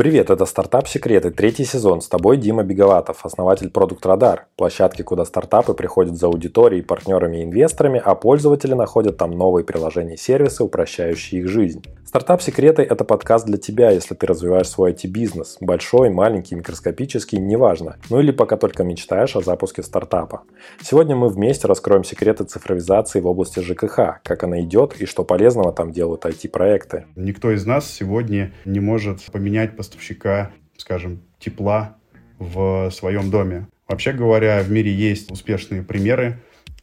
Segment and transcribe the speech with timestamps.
[0.00, 2.00] Привет, это «Стартап Секреты», третий сезон.
[2.00, 7.44] С тобой Дима Беговатов, основатель Продукт Радар, площадки, куда стартапы приходят за аудиторией, партнерами и
[7.44, 11.82] инвесторами, а пользователи находят там новые приложения и сервисы, упрощающие их жизнь.
[12.10, 15.58] «Стартап Секреты»— это подкаст для тебя, если ты развиваешь свой IT-бизнес.
[15.60, 17.98] Большой, маленький, микроскопический, неважно.
[18.08, 20.42] Ну или пока только мечтаешь о запуске стартапа.
[20.82, 25.72] Сегодня мы вместе раскроем секреты цифровизации в области ЖКХ, как она идет и что полезного
[25.72, 27.04] там делают IT-проекты.
[27.14, 31.96] Никто из нас сегодня не может поменять поставщика, скажем, тепла
[32.38, 33.66] в своем доме.
[33.88, 36.38] Вообще говоря, в мире есть успешные примеры,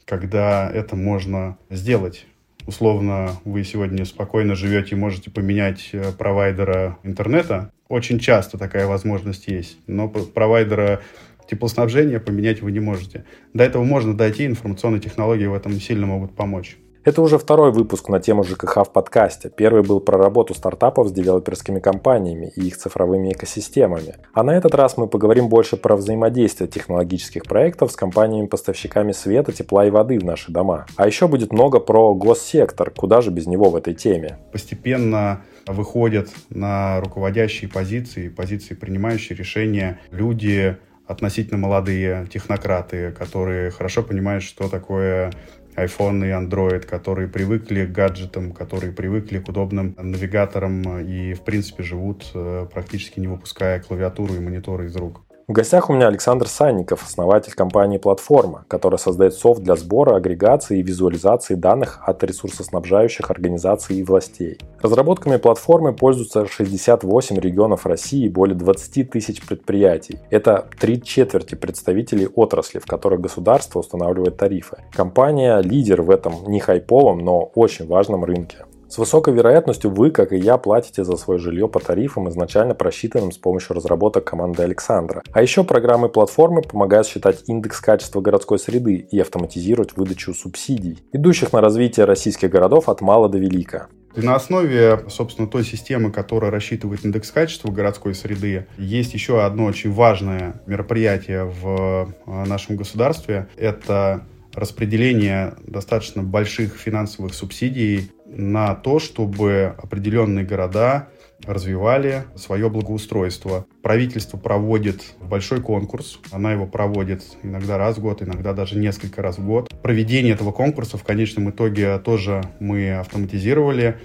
[0.05, 2.25] когда это можно сделать.
[2.65, 7.71] Условно, вы сегодня спокойно живете и можете поменять э, провайдера интернета.
[7.87, 9.77] Очень часто такая возможность есть.
[9.87, 11.01] Но провайдера
[11.49, 13.23] теплоснабжения поменять вы не можете.
[13.53, 16.75] До этого можно дойти, информационные технологии в этом сильно могут помочь.
[17.03, 19.49] Это уже второй выпуск на тему ЖКХ в подкасте.
[19.49, 24.15] Первый был про работу стартапов с девелоперскими компаниями и их цифровыми экосистемами.
[24.33, 29.85] А на этот раз мы поговорим больше про взаимодействие технологических проектов с компаниями-поставщиками света, тепла
[29.85, 30.85] и воды в наши дома.
[30.97, 34.37] А еще будет много про госсектор, куда же без него в этой теме.
[34.51, 44.43] Постепенно выходят на руководящие позиции, позиции, принимающие решения люди, относительно молодые технократы, которые хорошо понимают,
[44.43, 45.31] что такое
[45.77, 51.83] iPhone и Android, которые привыкли к гаджетам, которые привыкли к удобным навигаторам и, в принципе,
[51.83, 55.26] живут э, практически не выпуская клавиатуру и мониторы из рук.
[55.47, 60.79] В гостях у меня Александр Санников, основатель компании «Платформа», которая создает софт для сбора, агрегации
[60.79, 64.57] и визуализации данных от ресурсоснабжающих организаций и властей.
[64.81, 70.19] Разработками платформы пользуются 68 регионов России и более 20 тысяч предприятий.
[70.31, 74.79] Это три четверти представителей отрасли, в которой государство устанавливает тарифы.
[74.91, 78.66] Компания– лидер в этом не хайповом, но очень важном рынке.
[78.89, 83.33] С высокой вероятностью вы, как и я, платите за свое жилье по тарифам, изначально просчитанным
[83.33, 85.23] с помощью разработок команды Александра.
[85.33, 91.51] А еще программы платформы помогают считать индекс качества городской среды и автоматизировать выдачу субсидий, идущих
[91.51, 93.87] на развитие российских городов от мала до велика.
[94.15, 99.65] И на основе, собственно, той системы, которая рассчитывает индекс качества городской среды, есть еще одно
[99.65, 103.47] очень важное мероприятие в э, нашем государстве.
[103.57, 104.23] Это
[104.55, 111.09] распределение достаточно больших финансовых субсидий на то, чтобы определенные города
[111.45, 113.65] развивали свое благоустройство.
[113.81, 119.37] Правительство проводит большой конкурс, она его проводит иногда раз в год, иногда даже несколько раз
[119.37, 119.69] в год.
[119.81, 123.97] Проведение этого конкурса в конечном итоге тоже мы автоматизировали.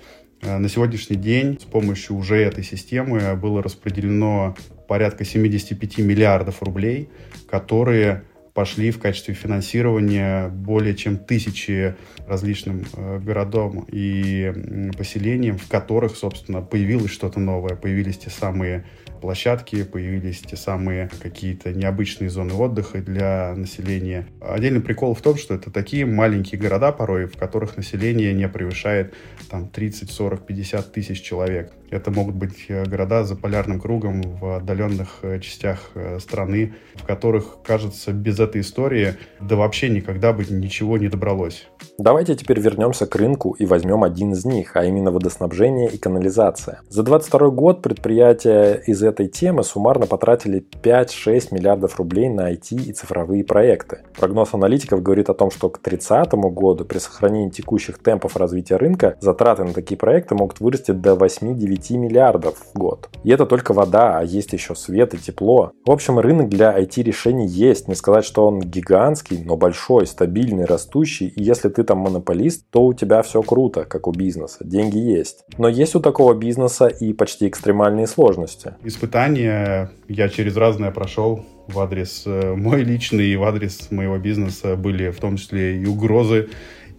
[0.42, 4.54] Э, на сегодняшний день с помощью уже этой системы было распределено
[4.88, 7.08] порядка 75 миллиардов рублей,
[7.48, 11.94] которые пошли в качестве финансирования более чем тысячи
[12.26, 18.84] различным э, городам и поселениям, в которых, собственно, появилось что-то новое, появились те самые
[19.22, 24.26] площадки, появились те самые какие-то необычные зоны отдыха для населения.
[24.40, 29.14] Отдельный прикол в том, что это такие маленькие города порой, в которых население не превышает
[29.48, 31.72] там 30, 40, 50 тысяч человек.
[31.90, 37.04] Это могут быть э, города за полярным кругом в отдаленных э, частях э, страны, в
[37.04, 41.68] которых, кажется, без этой истории да вообще никогда бы ничего не добралось.
[41.98, 46.80] Давайте теперь вернемся к рынку и возьмем один из них, а именно водоснабжение и канализация.
[46.88, 52.92] За 2022 год предприятия из этой темы суммарно потратили 5-6 миллиардов рублей на IT и
[52.92, 54.00] цифровые проекты.
[54.18, 59.16] Прогноз аналитиков говорит о том, что к 2030 году при сохранении текущих темпов развития рынка
[59.20, 63.08] затраты на такие проекты могут вырасти до 8-9 миллиардов в год.
[63.22, 65.72] И это только вода, а есть еще свет и тепло.
[65.86, 67.88] В общем, рынок для IT-решений есть.
[67.88, 71.28] Не сказать, что он гигантский, но большой, стабильный, растущий.
[71.28, 74.58] И если ты там монополист, то у тебя все круто, как у бизнеса.
[74.64, 75.44] Деньги есть.
[75.58, 78.74] Но есть у такого бизнеса и почти экстремальные сложности.
[79.02, 79.90] Испытания.
[80.06, 84.76] Я через разное прошел в адрес э, мой личный и в адрес моего бизнеса.
[84.76, 86.50] Были в том числе и угрозы,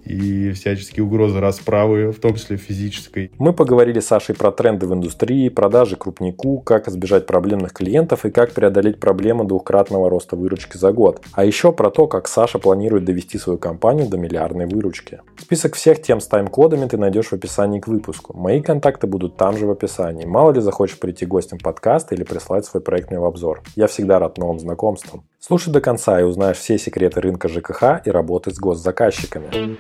[0.06, 3.32] и всяческие угрозы расправы, в том числе физической.
[3.38, 8.32] Мы поговорили с Сашей про тренды в индустрии, продажи крупнику, как избежать проблемных клиентов и
[8.32, 11.22] как преодолеть проблему двухкратного роста выручки за год.
[11.34, 15.22] А еще про то, как Саша планирует довести свою компанию до миллиардной выручки.
[15.38, 18.38] Список всех тем с тайм-кодами ты найдешь в описании к выпуску.
[18.38, 20.26] Мои контакты будут там же в описании.
[20.26, 23.62] Мало ли захочешь прийти гостем подкаста или прислать свой проектный обзор.
[23.76, 25.24] Я всегда рад новым знакомствам.
[25.40, 29.78] Слушай до конца и узнаешь все секреты рынка ЖКХ и работы с госзаказчиками.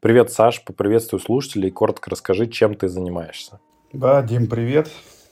[0.00, 3.60] Привет, Саш, поприветствую слушателей коротко расскажи, чем ты занимаешься.
[3.92, 4.90] Да, Дим, привет.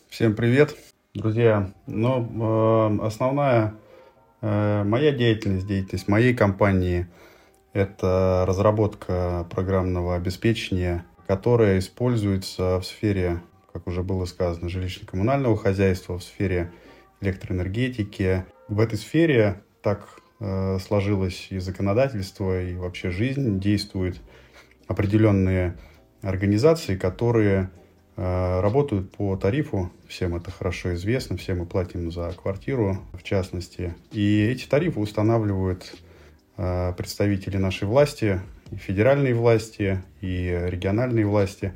[0.08, 0.76] Всем привет.
[1.14, 3.74] Друзья, ну, э, основная
[4.40, 7.08] э, моя деятельность, деятельность моей компании–
[7.72, 13.42] это разработка программного обеспечения, которая используется в сфере,
[13.72, 16.72] как уже было сказано, жилищно-коммунального хозяйства, в сфере
[17.20, 18.44] электроэнергетики.
[18.68, 23.60] В этой сфере так сложилось и законодательство, и вообще жизнь.
[23.60, 24.20] Действуют
[24.86, 25.76] определенные
[26.22, 27.70] организации, которые
[28.16, 29.90] э, работают по тарифу.
[30.08, 33.94] Всем это хорошо известно, все мы платим за квартиру, в частности.
[34.12, 35.94] И эти тарифы устанавливают
[36.56, 38.40] э, представители нашей власти,
[38.70, 41.72] и федеральной власти, и региональной власти.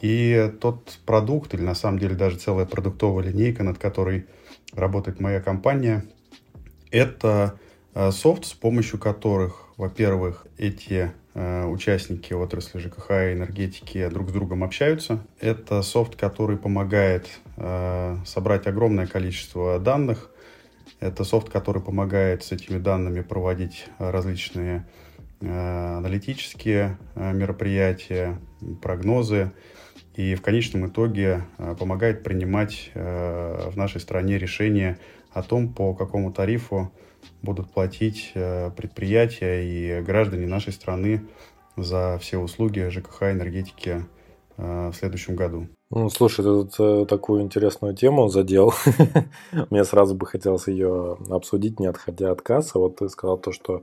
[0.00, 4.26] И тот продукт, или на самом деле даже целая продуктовая линейка, над которой
[4.72, 6.04] работает моя компания,
[6.90, 7.65] это э,
[8.10, 14.64] софт, с помощью которых, во-первых, эти э, участники отрасли ЖКХ и энергетики друг с другом
[14.64, 15.26] общаются.
[15.40, 20.30] Это софт, который помогает э, собрать огромное количество данных.
[21.00, 24.86] Это софт, который помогает с этими данными проводить различные
[25.40, 28.40] аналитические мероприятия,
[28.80, 29.52] прогнозы,
[30.16, 34.98] и в конечном итоге э, помогает принимать э, в нашей стране решения
[35.30, 36.90] о том, по какому тарифу
[37.42, 41.26] будут платить э, предприятия и граждане нашей страны
[41.76, 44.04] за все услуги ЖКХ энергетики
[44.56, 45.66] в следующем году.
[45.90, 48.72] Ну, слушай, ты тут такую интересную тему задел.
[49.70, 52.78] Мне сразу бы хотелось ее обсудить, не отходя от кассы.
[52.78, 53.82] Вот ты сказал то, что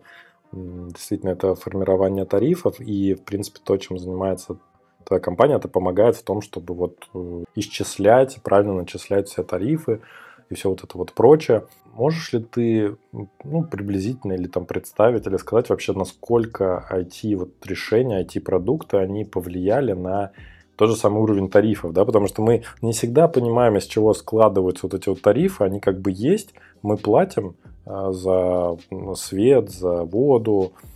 [0.52, 4.58] действительно это формирование тарифов и, в принципе, то, чем занимается
[5.04, 10.02] твоя компания это помогает в том, чтобы вот э, исчислять, правильно начислять все тарифы
[10.50, 11.66] и все вот это вот прочее.
[11.94, 18.24] Можешь ли ты ну, приблизительно или там представить, или сказать вообще, насколько IT вот решения,
[18.24, 20.32] IT-продукты, они повлияли на
[20.76, 24.88] тот же самый уровень тарифов, да, потому что мы не всегда понимаем, из чего складываются
[24.88, 27.56] вот эти вот тарифы, они как бы есть, мы платим
[27.86, 28.78] э, за
[29.16, 30.93] свет, за воду, а,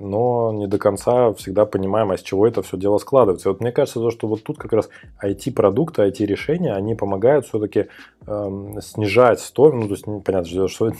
[0.00, 3.48] но не до конца всегда понимаем, а с чего это все дело складывается.
[3.48, 4.88] И вот мне кажется, то, что вот тут как раз
[5.22, 7.86] IT-продукты, IT-решения, они помогают все-таки
[8.26, 10.92] эм, снижать стоимость, ну, то есть понятно, что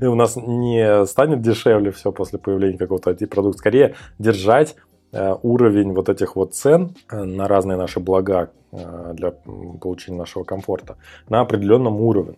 [0.08, 4.76] у нас не станет дешевле все после появления какого-то IT-продукта, скорее держать
[5.12, 9.32] э, уровень вот этих вот цен э, на разные наши блага э, для
[9.80, 10.96] получения нашего комфорта
[11.28, 12.36] на определенном уровне.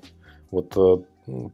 [0.50, 0.76] Вот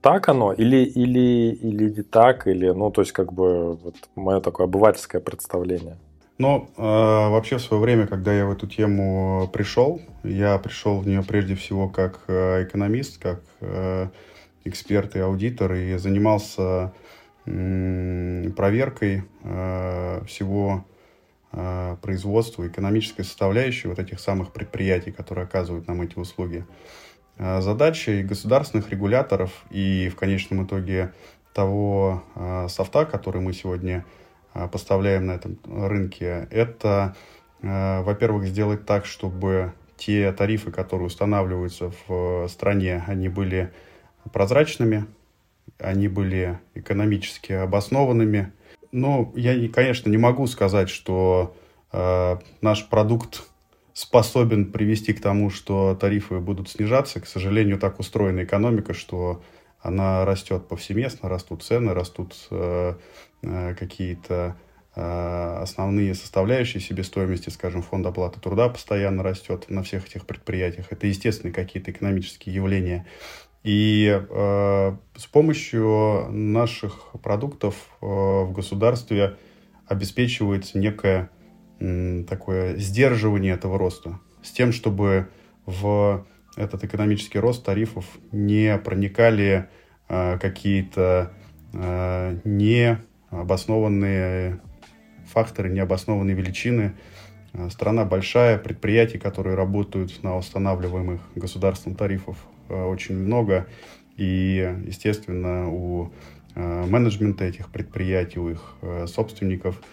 [0.00, 4.40] так оно или, или, или не так, или, ну, то есть, как бы, вот мое
[4.40, 5.96] такое обывательское представление.
[6.38, 11.08] Ну, э, вообще в свое время, когда я в эту тему пришел, я пришел в
[11.08, 14.08] нее прежде всего как э, экономист, как э,
[14.64, 16.92] эксперт и аудитор, и занимался
[17.46, 20.84] э, проверкой э, всего
[21.52, 26.66] э, производства, экономической составляющей вот этих самых предприятий, которые оказывают нам эти услуги.
[27.38, 31.12] Э, задачей государственных регуляторов и в конечном итоге
[31.52, 34.04] того э, софта, который мы сегодня
[34.54, 37.14] э, поставляем на этом рынке, это,
[37.62, 43.72] во-первых, сделать так, чтобы те тарифы, которые устанавливаются в стране, они были
[44.30, 45.06] прозрачными,
[45.78, 48.52] они были экономически обоснованными.
[48.92, 51.56] Но я, конечно, не могу сказать, что
[52.60, 53.48] наш продукт
[53.96, 57.18] способен привести к тому, что тарифы будут снижаться.
[57.18, 59.42] К сожалению, так устроена экономика, что
[59.80, 62.94] она растет повсеместно, растут цены, растут э,
[63.40, 64.54] э, какие-то
[64.94, 70.88] э, основные составляющие себестоимости, скажем, фонд оплаты труда постоянно растет на всех этих предприятиях.
[70.90, 73.06] Это естественные какие-то экономические явления.
[73.64, 79.38] И э, с помощью наших продуктов э, в государстве
[79.86, 81.30] обеспечивается некая
[81.78, 85.28] такое сдерживание этого роста, с тем, чтобы
[85.66, 89.68] в этот экономический рост тарифов не проникали
[90.08, 91.32] э, какие-то
[91.74, 94.60] э, необоснованные
[95.26, 96.94] факторы, необоснованные величины.
[97.52, 103.66] Э, страна большая, предприятий, которые работают на устанавливаемых государством тарифов, очень много.
[104.16, 106.10] И, естественно, у
[106.54, 109.78] менеджмента этих предприятий, у их собственников–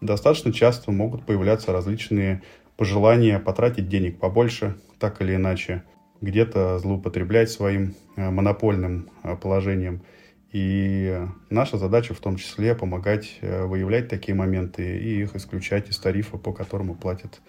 [0.00, 2.42] достаточно часто могут появляться различные
[2.76, 5.82] пожелания потратить денег побольше, так или иначе,
[6.20, 10.02] где-то злоупотреблять своим э, монопольным э, положением.
[10.52, 11.20] И
[11.50, 16.52] наша задача в том числе помогать выявлять такие моменты и их исключать из тарифа, по
[16.52, 17.40] которому платят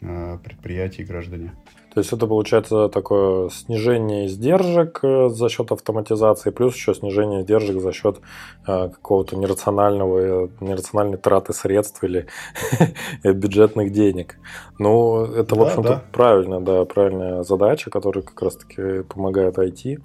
[0.00, 1.52] предприятия и граждане.
[1.92, 7.80] То есть это получается такое снижение издержек э, за счет автоматизации, плюс еще снижение издержек
[7.80, 8.18] за счет
[8.66, 12.26] э, какого-то нерационального, нерациональной траты средств или
[13.24, 14.36] бюджетных денег.
[14.78, 16.04] Ну, это, в общем-то, да.
[16.12, 20.00] правильно, да, правильная задача, которая как раз-таки помогает IT.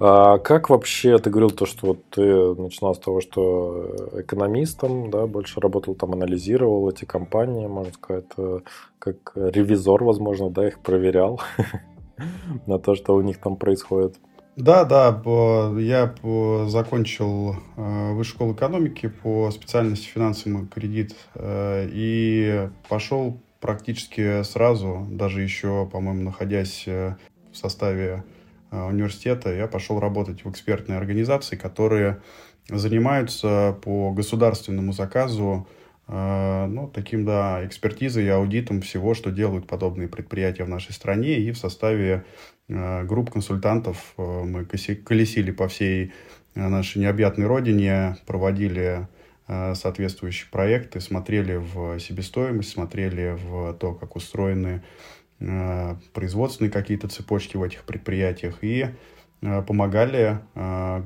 [0.00, 2.22] А как вообще, ты говорил то, что вот ты
[2.54, 8.60] начинал с того, что экономистом, да, больше работал там, анализировал эти компании, можно сказать, э,
[8.98, 11.40] как ревизор, возможно, да, их проверял
[12.66, 14.16] на то, что у них там происходит.
[14.58, 15.10] Да, да,
[15.78, 16.12] я
[16.66, 25.42] закончил э, высшую школу экономики по специальности финансовый кредит э, и пошел практически сразу, даже
[25.42, 27.14] еще, по-моему, находясь э,
[27.52, 28.24] в составе
[28.70, 32.20] университета, я пошел работать в экспертные организации, которые
[32.68, 35.66] занимаются по государственному заказу
[36.06, 41.38] ну, таким, да, экспертизой и аудитом всего, что делают подобные предприятия в нашей стране.
[41.38, 42.24] И в составе
[42.68, 46.12] Э, групп консультантов э, мы колесили по всей
[46.54, 49.08] э, нашей необъятной родине, проводили
[49.72, 54.82] соответствующие проекты, смотрели в себестоимость, смотрели в то, как устроены
[55.38, 58.86] производственные какие-то цепочки в этих предприятиях и
[59.40, 60.40] помогали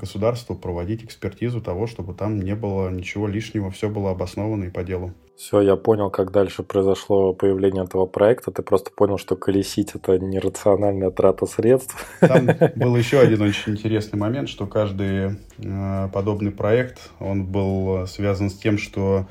[0.01, 4.83] государству проводить экспертизу того, чтобы там не было ничего лишнего, все было обосновано и по
[4.83, 5.13] делу.
[5.37, 8.53] Все, я понял, как дальше произошло появление этого проекта.
[8.53, 11.97] Ты просто понял, что колесить это нерациональная трата средств.
[12.21, 18.51] Там был еще один очень интересный момент, что каждый э, подобный проект, он был связан
[18.51, 19.27] с тем, что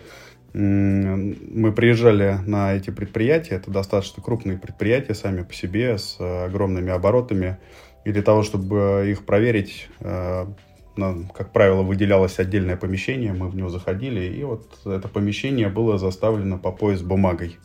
[0.53, 7.57] мы приезжали на эти предприятия, это достаточно крупные предприятия сами по себе, с огромными оборотами,
[8.03, 10.45] и для того, чтобы их проверить, э,
[10.97, 15.97] нам, как правило, выделялось отдельное помещение, мы в него заходили, и вот это помещение было
[15.97, 17.57] заставлено по пояс бумагой.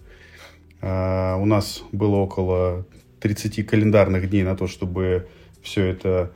[0.80, 2.86] А, у нас было около
[3.20, 5.28] 30 календарных дней на то, чтобы
[5.62, 6.32] все это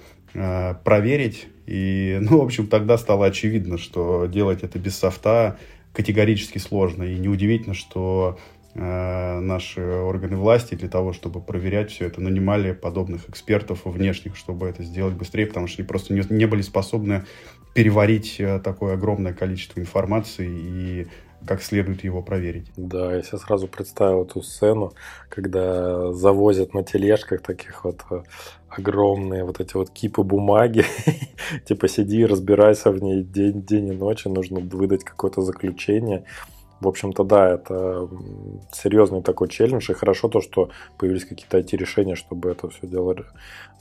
[0.84, 1.48] проверить.
[1.66, 5.58] И, ну, в общем, тогда стало очевидно, что делать это без софта
[5.92, 7.04] категорически сложно.
[7.04, 8.38] И неудивительно, что
[8.74, 14.68] Э, наши органы власти для того, чтобы проверять все это, нанимали подобных экспертов внешних, чтобы
[14.68, 17.24] это сделать быстрее, потому что они просто не, не были способны
[17.74, 21.08] переварить э, такое огромное количество информации и
[21.44, 22.70] как следует его проверить.
[22.76, 24.92] Да, я себе сразу представил эту сцену,
[25.28, 28.22] когда завозят на тележках таких вот э,
[28.70, 30.84] огромные вот эти вот кипы бумаги,
[31.66, 36.24] типа сиди, разбирайся в ней день, день и ночь, нужно выдать какое-то заключение.
[36.80, 38.08] В общем-то, да, это
[38.72, 43.14] серьезный такой челлендж, и хорошо то, что появились какие-то IT-решения, чтобы это все дело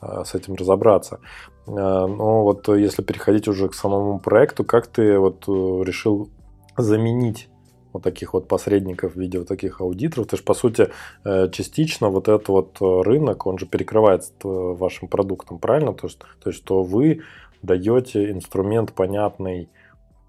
[0.02, 1.22] а, с этим разобраться.
[1.66, 6.30] А, но вот если переходить уже к самому проекту, как ты вот э, решил
[6.78, 7.48] заменить
[7.94, 10.28] вот таких вот посредников в виде вот таких аудиторов.
[10.28, 10.90] То есть, по сути,
[11.24, 15.94] э, частично вот этот вот рынок, он же перекрывается вашим продуктом, правильно?
[15.94, 17.22] То есть, то есть что вы
[17.62, 19.70] даете инструмент понятный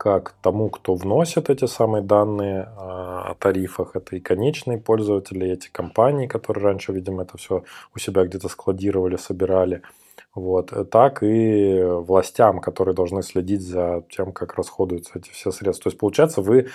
[0.00, 5.52] как тому, кто вносит эти самые данные а, о тарифах, это и конечные пользователи, и
[5.52, 7.64] эти компании, которые раньше, видимо, это все
[7.94, 9.82] у себя где-то складировали, собирали,
[10.34, 15.84] вот, так и властям, которые должны следить за тем, как расходуются эти все средства.
[15.84, 16.66] То есть, получается, вы, э,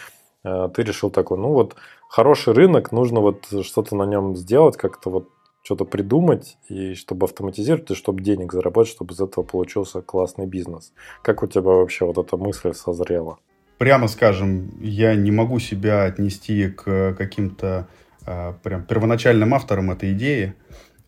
[0.45, 1.75] ты решил такой, ну вот,
[2.07, 5.29] хороший рынок, нужно вот что-то на нем сделать, как-то вот
[5.63, 10.93] что-то придумать, и чтобы автоматизировать, и чтобы денег заработать, чтобы из этого получился классный бизнес.
[11.23, 13.39] Как у тебя вообще вот эта мысль созрела?
[13.79, 17.87] Прямо скажем, я не могу себя отнести к каким-то
[18.25, 20.53] э, прям первоначальным авторам этой идеи,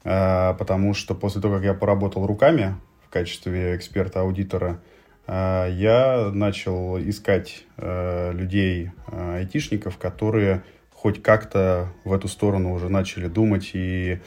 [0.03, 2.75] э, потому что после того, как я поработал руками
[3.05, 4.96] в качестве эксперта-аудитора, э,
[5.27, 13.27] я начал искать э, людей, э, айтишников, которые хоть как-то в эту сторону уже начали
[13.27, 14.19] думать и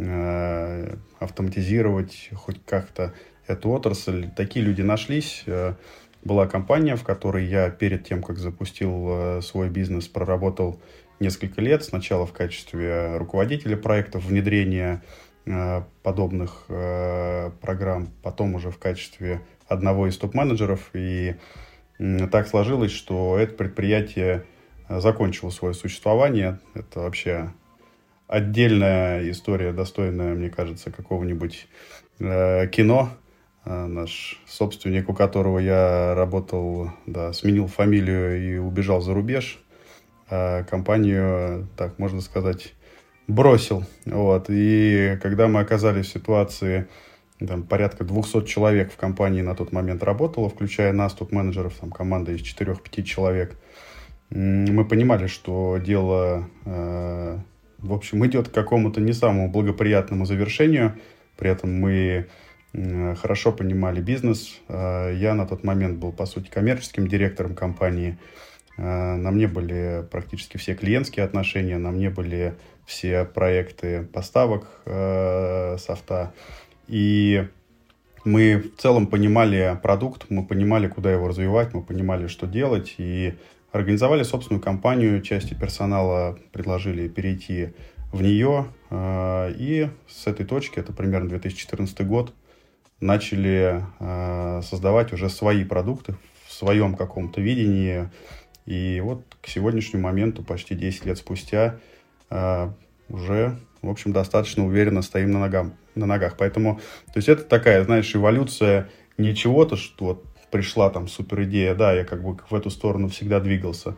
[0.00, 3.12] Э, автоматизировать хоть как-то
[3.48, 4.28] эту отрасль.
[4.36, 5.42] Такие люди нашлись.
[5.46, 5.74] Э,
[6.22, 10.80] была компания, в которой я перед тем, как запустил э, свой бизнес, проработал
[11.18, 11.82] несколько лет.
[11.82, 15.02] Сначала в качестве руководителя проектов внедрения
[16.02, 20.90] подобных программ, потом уже в качестве одного из топ-менеджеров.
[20.94, 21.36] И
[22.30, 24.44] так сложилось, что это предприятие
[24.88, 26.58] закончило свое существование.
[26.74, 27.52] Это вообще
[28.26, 31.66] отдельная история, достойная, мне кажется, какого-нибудь
[32.20, 33.10] э, кино.
[33.64, 39.58] Э, наш собственник, у которого я работал, да, сменил фамилию и убежал за рубеж.
[40.30, 42.74] А компанию, так можно сказать,
[43.26, 43.84] бросил.
[44.06, 44.46] Вот.
[44.48, 46.86] И когда мы оказались в ситуации,
[47.38, 51.90] там порядка 200 человек в компании на тот момент работало, включая нас, тут менеджеров, там
[51.90, 53.56] команда из 4-5 человек,
[54.30, 57.38] мы понимали, что дело э,
[57.78, 60.96] в общем, идет к какому-то не самому благоприятному завершению.
[61.36, 62.26] При этом мы
[62.72, 64.60] хорошо понимали бизнес.
[64.68, 68.18] А, я на тот момент был, по сути, коммерческим директором компании.
[68.76, 72.54] А, на мне были практически все клиентские отношения, на мне были
[72.84, 76.32] все проекты поставок софта.
[76.88, 77.46] И
[78.24, 83.34] мы в целом понимали продукт, мы понимали, куда его развивать, мы понимали, что делать, и
[83.72, 87.74] организовали собственную компанию, части персонала предложили перейти
[88.12, 92.32] в нее, э, и с этой точки, это примерно 2014 год,
[93.00, 96.16] начали э, создавать уже свои продукты
[96.46, 98.08] в своем каком-то видении,
[98.64, 101.76] и вот к сегодняшнему моменту, почти 10 лет спустя,
[102.30, 102.70] э,
[103.08, 106.36] уже, в общем, достаточно уверенно стоим на, ногам, на ногах.
[106.38, 108.88] Поэтому, то есть это такая, знаешь, эволюция
[109.18, 113.08] не чего-то, что вот пришла там супер идея, да, я как бы в эту сторону
[113.08, 113.96] всегда двигался.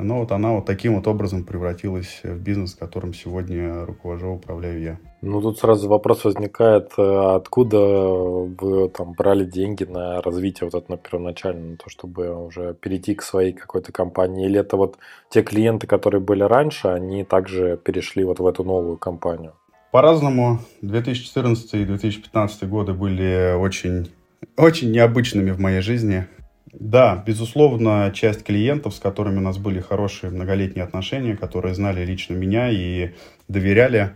[0.00, 4.98] Но вот она вот таким вот образом превратилась в бизнес, которым сегодня руковожу, управляю я.
[5.22, 10.92] Ну, тут сразу вопрос возникает, э, откуда вы там брали деньги на развитие вот это
[10.92, 14.46] на первоначально, на то, чтобы уже перейти к своей какой-то компании?
[14.46, 14.98] Или это вот
[15.30, 19.54] те клиенты, которые были раньше, они также перешли вот в эту новую компанию?
[19.90, 20.60] По-разному.
[20.82, 24.10] 2014 и 2015 годы были очень,
[24.56, 26.26] очень необычными в моей жизни.
[26.72, 32.34] Да, безусловно, часть клиентов, с которыми у нас были хорошие многолетние отношения, которые знали лично
[32.34, 33.12] меня и
[33.48, 34.10] доверяли,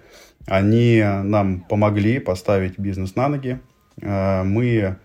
[0.46, 3.58] они нам помогли поставить бизнес на ноги.
[4.00, 4.98] Э, мы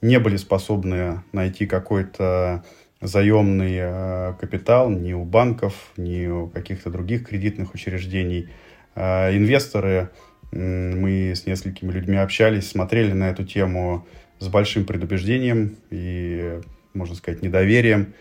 [0.00, 2.64] не были способны найти какой-то
[3.02, 8.48] заемный э, капитал ни у банков, ни у каких-то других кредитных учреждений.
[8.96, 10.10] Э, инвесторы,
[10.50, 14.06] мы с несколькими людьми общались, смотрели на эту тему
[14.38, 16.60] с большим предубеждением и
[16.96, 18.14] можно сказать, недоверием.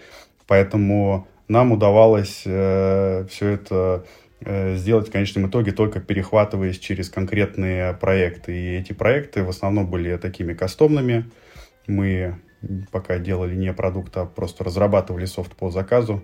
[0.47, 4.05] Поэтому нам удавалось э, все это
[4.41, 8.55] э, сделать в конечном итоге только перехватываясь через конкретные проекты.
[8.55, 11.31] И эти проекты в основном были такими кастомными.
[11.87, 12.35] Мы
[12.91, 16.23] пока делали не продукт, а просто разрабатывали софт по заказу.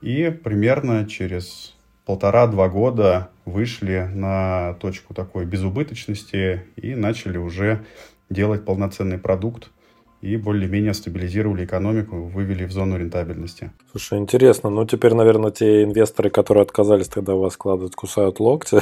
[0.00, 7.84] И примерно через полтора-два года вышли на точку такой безубыточности и начали уже
[8.30, 9.70] делать полноценный продукт,
[10.20, 13.72] и более-менее стабилизировали экономику, вывели в зону рентабельности.
[13.90, 14.68] Слушай, интересно.
[14.68, 18.80] Ну, теперь, наверное, те инвесторы, которые отказались тогда вас складывать, кусают локти.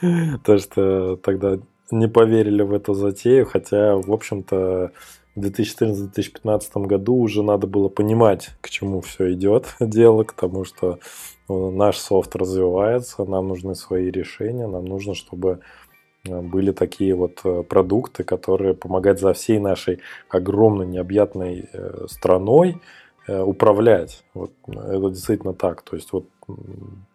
[0.44, 1.58] То, что тогда
[1.90, 4.92] не поверили в эту затею, хотя, в общем-то,
[5.34, 10.98] в 2014-2015 году уже надо было понимать, к чему все идет дело, к тому, что
[11.70, 15.60] наш софт развивается, нам нужны свои решения, нам нужно, чтобы
[16.28, 22.80] Э, были такие вот э, продукты, которые помогают за всей нашей огромной необъятной э, страной
[23.28, 24.24] управлять.
[24.34, 25.82] Вот это действительно так.
[25.82, 26.24] То есть вот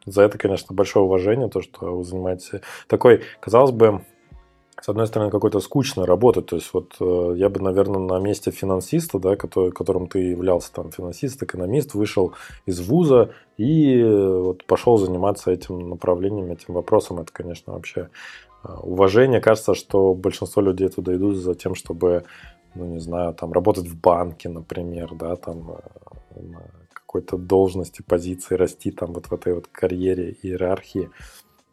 [0.05, 4.05] за это, конечно, большое уважение, то, что вы занимаетесь такой, казалось бы,
[4.87, 6.41] с одной стороны, какой-то скучной работы.
[6.41, 6.95] То есть, вот
[7.37, 12.35] я бы, наверное, на месте финансиста, да, который, которым ты являлся там финансист, экономист, вышел
[12.65, 17.19] из вуза и вот пошел заниматься этим направлением, этим вопросом.
[17.19, 18.07] Это, конечно, вообще
[18.63, 19.41] а, уважение.
[19.41, 22.23] Кажется, что большинство людей туда идут за тем, чтобы,
[22.73, 25.81] ну, не знаю, там работать в банке, например, да, там
[26.33, 26.41] э,
[26.93, 31.09] какой-то должности, позиции, расти там вот в этой вот карьере, иерархии.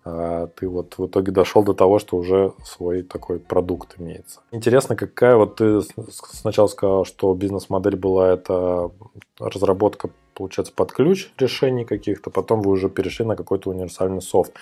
[0.04, 4.40] А ты вот в итоге дошел до того, что уже свой такой продукт имеется.
[4.50, 8.90] Интересно, какая вот ты сначала сказал, что бизнес-модель была это
[9.38, 14.52] разработка получается, под ключ решений каких-то, потом вы уже перешли на какой-то универсальный софт.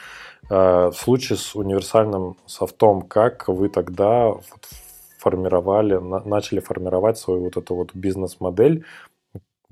[0.51, 4.35] Э, в случае с универсальным софтом, как вы тогда
[5.19, 8.85] формировали, начали формировать свою вот эту вот бизнес-модель,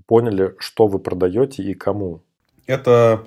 [0.07, 2.21] поняли, что вы продаете и кому?
[2.67, 3.25] Это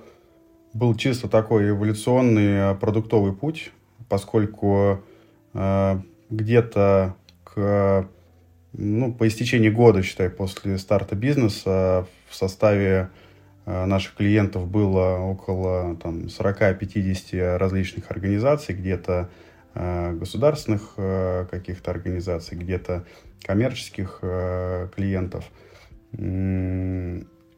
[0.73, 3.71] был чисто такой эволюционный э, продуктовый путь,
[4.09, 5.03] поскольку
[5.53, 8.09] э, где-то к
[8.75, 13.09] ну, по истечении года, считай, после старта бизнеса в составе
[13.65, 19.29] э, наших клиентов было около там, 40-50 различных организаций, где-то
[19.75, 20.95] э, государственных
[21.51, 23.05] каких-то организаций, где-то
[23.43, 24.19] коммерческих
[24.95, 25.45] клиентов.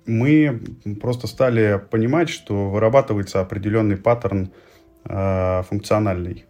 [0.06, 0.62] Мы
[1.02, 4.52] просто стали понимать, что вырабатывается определенный паттерн
[5.04, 6.46] функциональный.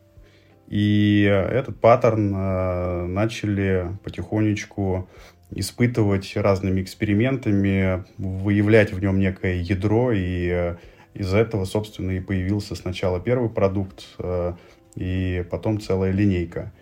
[0.67, 5.09] И этот паттерн начали потихонечку
[5.51, 10.75] испытывать разными экспериментами, выявлять в нем некое ядро, и э,
[11.13, 14.53] из этого, собственно, и появился сначала первый продукт, э,
[14.95, 16.73] и потом целая линейка.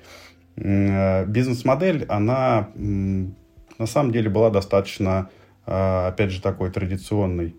[0.55, 5.29] Э, бизнес-модель, она на самом деле была достаточно,
[5.65, 7.55] опять же, такой традиционной.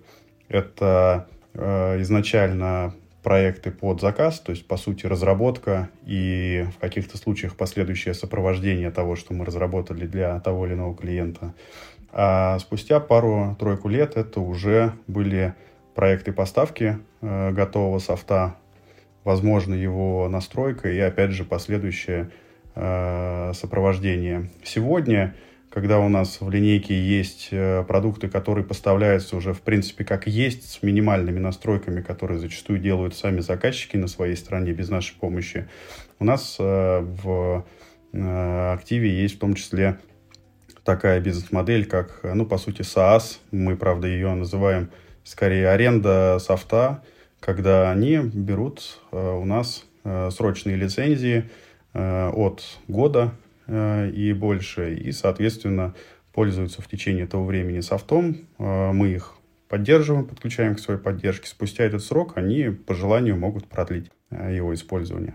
[0.48, 8.12] Это изначально проекты под заказ, то есть, по сути, разработка и в каких-то случаях последующее
[8.12, 11.54] сопровождение того, что мы разработали для того или иного клиента.
[12.12, 15.54] А спустя пару-тройку лет это уже были
[15.94, 18.56] проекты поставки э, готового софта,
[19.24, 22.30] возможно, его настройка и, опять же, последующее
[22.74, 24.50] сопровождения.
[24.64, 25.36] Сегодня
[25.74, 27.50] когда у нас в линейке есть
[27.88, 33.40] продукты, которые поставляются уже, в принципе, как есть, с минимальными настройками, которые зачастую делают сами
[33.40, 35.68] заказчики на своей стороне без нашей помощи,
[36.20, 37.64] у нас в
[38.12, 39.98] активе есть в том числе
[40.84, 43.38] такая бизнес-модель, как, ну, по сути, SaaS.
[43.50, 44.90] Мы, правда, ее называем
[45.24, 47.02] скорее аренда софта,
[47.40, 51.50] когда они берут э, у нас э, срочные лицензии
[51.92, 53.32] э, от года
[53.68, 55.94] и больше, и, соответственно,
[56.32, 58.48] пользуются в течение этого времени софтом.
[58.58, 59.34] Мы их
[59.68, 61.48] поддерживаем, подключаем к своей поддержке.
[61.48, 65.34] Спустя этот срок они по желанию могут продлить его использование.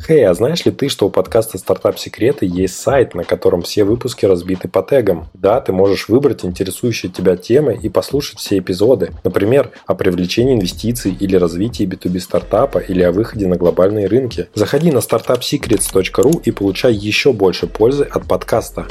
[0.00, 3.62] Хей, hey, а знаешь ли ты, что у подкаста «Стартап Секреты» есть сайт, на котором
[3.62, 5.28] все выпуски разбиты по тегам?
[5.34, 9.12] Да, ты можешь выбрать интересующие тебя темы и послушать все эпизоды.
[9.22, 14.48] Например, о привлечении инвестиций или развитии B2B стартапа или о выходе на глобальные рынки.
[14.54, 18.86] Заходи на startupsecrets.ru и получай еще больше пользы от подкаста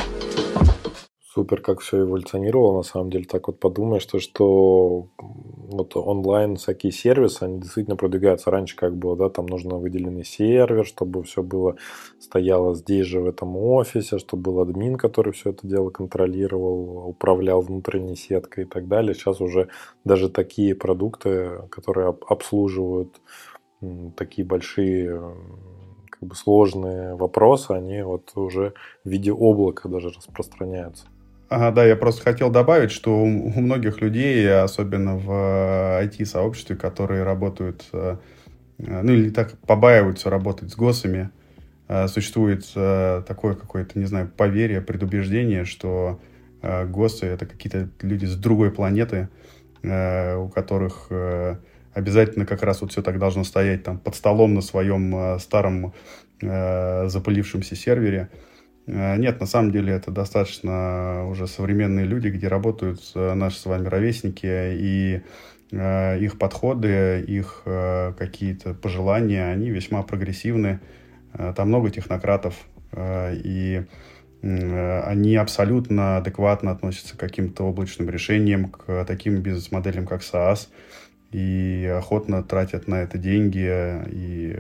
[1.33, 3.25] супер, как все эволюционировало, на самом деле.
[3.25, 8.51] Так вот подумаешь, что, что вот онлайн всякие сервисы, они действительно продвигаются.
[8.51, 11.75] Раньше как было, да, там нужно выделенный сервер, чтобы все было,
[12.19, 17.61] стояло здесь же в этом офисе, чтобы был админ, который все это дело контролировал, управлял
[17.61, 19.15] внутренней сеткой и так далее.
[19.15, 19.69] Сейчас уже
[20.03, 23.21] даже такие продукты, которые обслуживают
[24.15, 25.19] такие большие
[26.11, 31.07] как бы сложные вопросы, они вот уже в виде облака даже распространяются.
[31.53, 35.29] Ага, да, я просто хотел добавить, что у, у многих людей, особенно в
[36.01, 38.17] IT-сообществе, которые работают, э,
[38.79, 41.29] ну или так побаиваются работать с ГОСами,
[41.89, 46.19] э, существует э, такое какое-то, не знаю, поверье, предубеждение, что
[46.63, 49.27] ГОСы— это какие-то люди с другой планеты,
[49.83, 51.09] у которых
[51.93, 55.93] обязательно как раз вот все так должно стоять там под столом на своем старом
[56.39, 58.29] запылившемся сервере.
[58.85, 63.87] Э, нет, на самом деле это достаточно уже современные люди, где работают наши с вами
[63.87, 65.21] ровесники, и
[65.71, 70.79] э, их подходы, их э, какие-то пожелания, они весьма прогрессивны.
[71.55, 72.53] Там много технократов,
[72.93, 73.85] и
[74.43, 80.67] они абсолютно адекватно относятся к каким-то облачным решениям, к таким бизнес-моделям, как SaaS,
[81.31, 83.67] и охотно тратят на это деньги,
[84.11, 84.59] и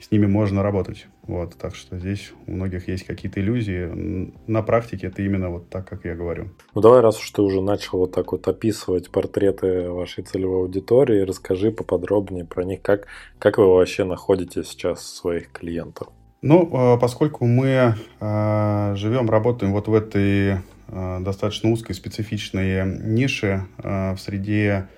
[0.00, 1.06] с ними можно работать.
[1.28, 4.32] Вот, так что здесь у многих есть какие-то иллюзии.
[4.46, 6.48] На практике это именно вот так, как я говорю.
[6.74, 11.20] Ну давай, раз уж ты уже начал вот так вот описывать портреты вашей целевой аудитории,
[11.20, 16.08] расскажи поподробнее про них, как, как вы вообще находите сейчас своих клиентов.
[16.40, 23.66] Ну, а, поскольку мы а, живем, работаем вот в этой а, достаточно узкой специфичной нише
[23.76, 24.88] в среде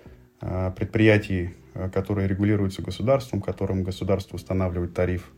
[0.41, 1.57] предприятий
[1.93, 5.31] которые регулируются государством, которым государство устанавливает тариф,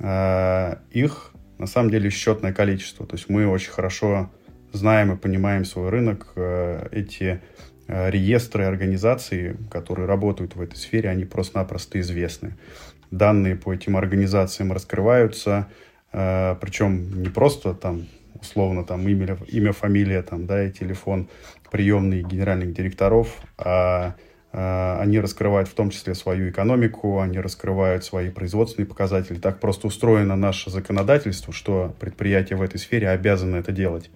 [0.00, 3.06] их на самом деле счетное количество.
[3.06, 4.30] То есть мы очень хорошо
[4.72, 6.32] знаем и понимаем свой рынок.
[6.36, 7.40] Э, эти
[7.88, 12.56] реестры организаций, которые работают в этой сфере, они просто-напросто известны.
[13.10, 15.68] Данные по этим организациям раскрываются,
[16.10, 18.06] причем не просто там
[18.40, 21.28] условно там имя, имя фамилия там, да, и телефон
[21.70, 28.28] приемных генеральных директоров, а Э, они раскрывают в том числе свою экономику, они раскрывают свои
[28.28, 29.38] производственные показатели.
[29.38, 34.10] Так просто устроено наше законодательство, что предприятия в этой сфере обязаны это делать.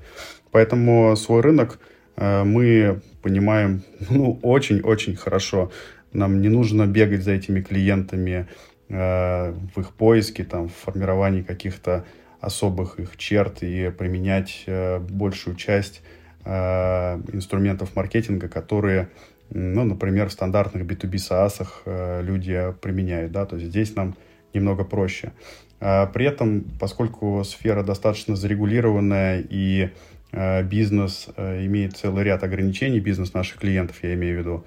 [0.50, 1.78] Поэтому свой рынок
[2.16, 5.72] э, мы понимаем ну, очень-очень хорошо.
[6.12, 8.46] Нам не нужно бегать за этими клиентами
[8.90, 12.04] э, в их поиске, там, в формировании каких-то
[12.40, 14.66] особых их черт и применять
[15.10, 16.02] большую часть
[16.44, 19.08] инструментов маркетинга, которые
[19.50, 24.16] ну, например, в стандартных B2B SaaS э, люди применяют, да, то есть здесь нам
[24.52, 25.32] немного проще.
[25.80, 29.90] А при этом, поскольку сфера достаточно зарегулированная и
[30.32, 34.64] э, бизнес э, имеет целый ряд ограничений, бизнес наших клиентов, я имею в виду,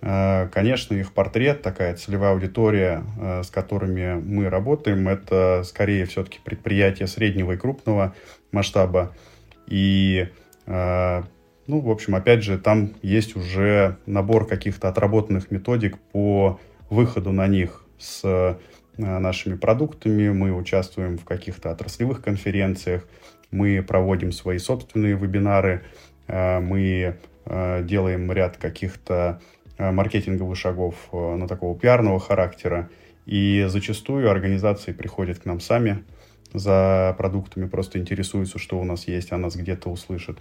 [0.00, 3.02] конечно, их портрет, такая целевая аудитория,
[3.42, 8.14] с которыми мы работаем, это скорее все-таки предприятия среднего и крупного
[8.52, 9.12] масштаба.
[9.66, 10.28] И
[11.68, 17.46] ну, в общем, опять же, там есть уже набор каких-то отработанных методик по выходу на
[17.46, 18.54] них с э,
[18.96, 20.30] нашими продуктами.
[20.30, 23.06] Мы участвуем в каких-то отраслевых конференциях,
[23.50, 25.84] мы проводим свои собственные вебинары,
[26.26, 29.40] э, мы э, делаем ряд каких-то
[29.78, 32.90] маркетинговых шагов на такого пиарного характера.
[33.26, 36.02] И зачастую организации приходят к нам сами,
[36.52, 40.38] за продуктами, просто интересуются, что у нас есть, а нас где-то услышат.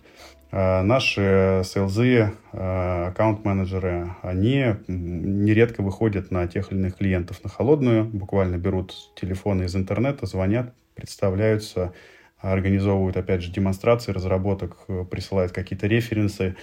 [0.50, 8.06] А наши селзы, а, аккаунт-менеджеры, они нередко выходят на тех или иных клиентов на холодную,
[8.06, 11.94] буквально берут телефоны из интернета, звонят, представляются,
[12.40, 14.78] организовывают, опять же, демонстрации разработок,
[15.12, 16.56] присылают какие-то референсы,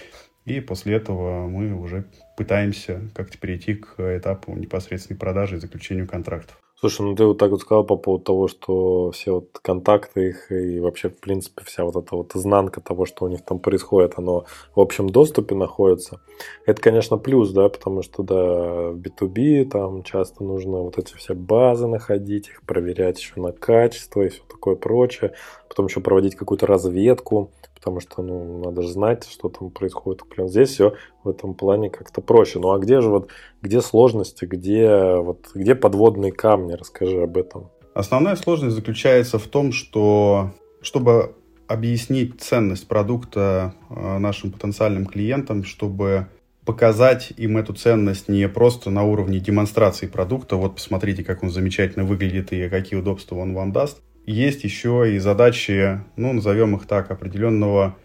[0.45, 2.05] и после этого мы уже
[2.37, 6.57] пытаемся как-то перейти к этапу непосредственной продажи и заключению контрактов.
[6.85, 10.51] Слушай, ну ты вот так вот сказал по поводу того, что все вот контакты их
[10.51, 14.13] и вообще, в принципе, вся вот эта вот изнанка того, что у них там происходит,
[14.17, 14.45] оно
[14.75, 16.21] в общем доступе находится.
[16.67, 21.87] Это, конечно, плюс, да, потому что, да, B2B там часто нужно вот эти все базы
[21.87, 25.33] находить, их проверять еще на качество и все такое прочее.
[25.67, 27.49] Потом еще проводить какую-то разведку
[27.85, 30.27] потому что, ну, надо же знать, что там происходит.
[30.27, 32.57] Прям здесь все в этом плане как-то проще.
[32.57, 33.29] Ну, а где же вот,
[33.61, 36.73] где сложности, где, вот, где подводные камни?
[36.73, 37.69] Расскажи об этом.
[37.93, 40.49] Основная сложность заключается в том, что
[40.81, 41.35] чтобы
[41.67, 46.27] объяснить ценность продукта э, нашим потенциальным клиентам, чтобы
[46.65, 52.03] показать им эту ценность не просто на уровне демонстрации продукта, вот посмотрите, как он замечательно
[52.03, 57.11] выглядит и какие удобства он вам даст, есть еще и задачи, ну, назовем их так,
[57.11, 57.95] определенного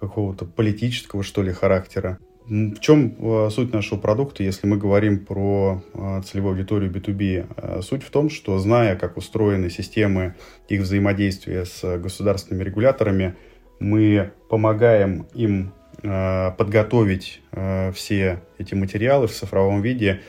[0.00, 2.18] какого-то политического, что ли, характера.
[2.48, 7.46] В чем э, суть нашего продукта, если мы говорим про э, целевую аудиторию B2B?
[7.56, 10.36] Э, суть в том, что зная, как устроены системы
[10.68, 13.34] их взаимодействия с государственными регуляторами,
[13.80, 17.42] мы помогаем им подготовить
[17.94, 20.20] все эти материалы в цифровом виде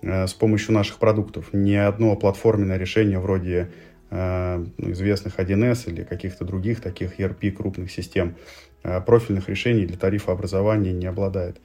[0.00, 1.52] с помощью наших продуктов.
[1.52, 3.72] Ни одно платформенное решение вроде
[4.10, 8.36] известных 1С или каких-то других таких ERP крупных систем,
[8.82, 11.60] э, профильных решений для тарифа образования не обладает.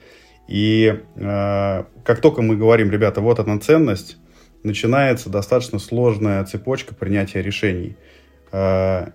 [0.48, 4.18] И э, как только мы говорим, ребята, вот одна ценность,
[4.64, 7.98] начинается достаточно сложная цепочка принятия решений.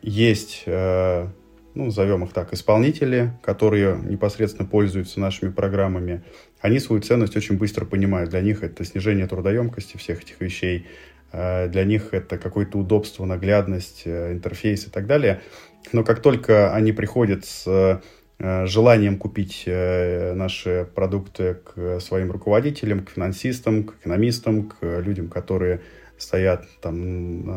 [0.02, 1.30] Есть, ну,
[1.74, 6.24] назовем их так, исполнители, которые непосредственно пользуются нашими программами.
[6.60, 8.30] Они свою ценность очень быстро понимают.
[8.30, 14.02] Для них это снижение трудоемкости всех этих вещей, Э, для них это какое-то удобство, наглядность,
[14.04, 15.40] э, интерфейс и так далее.
[15.92, 23.10] Но как только они приходят с э, желанием купить наши продукты к своим руководителям, к
[23.10, 25.80] финансистам, к экономистам, к людям, которые
[26.18, 27.48] стоят там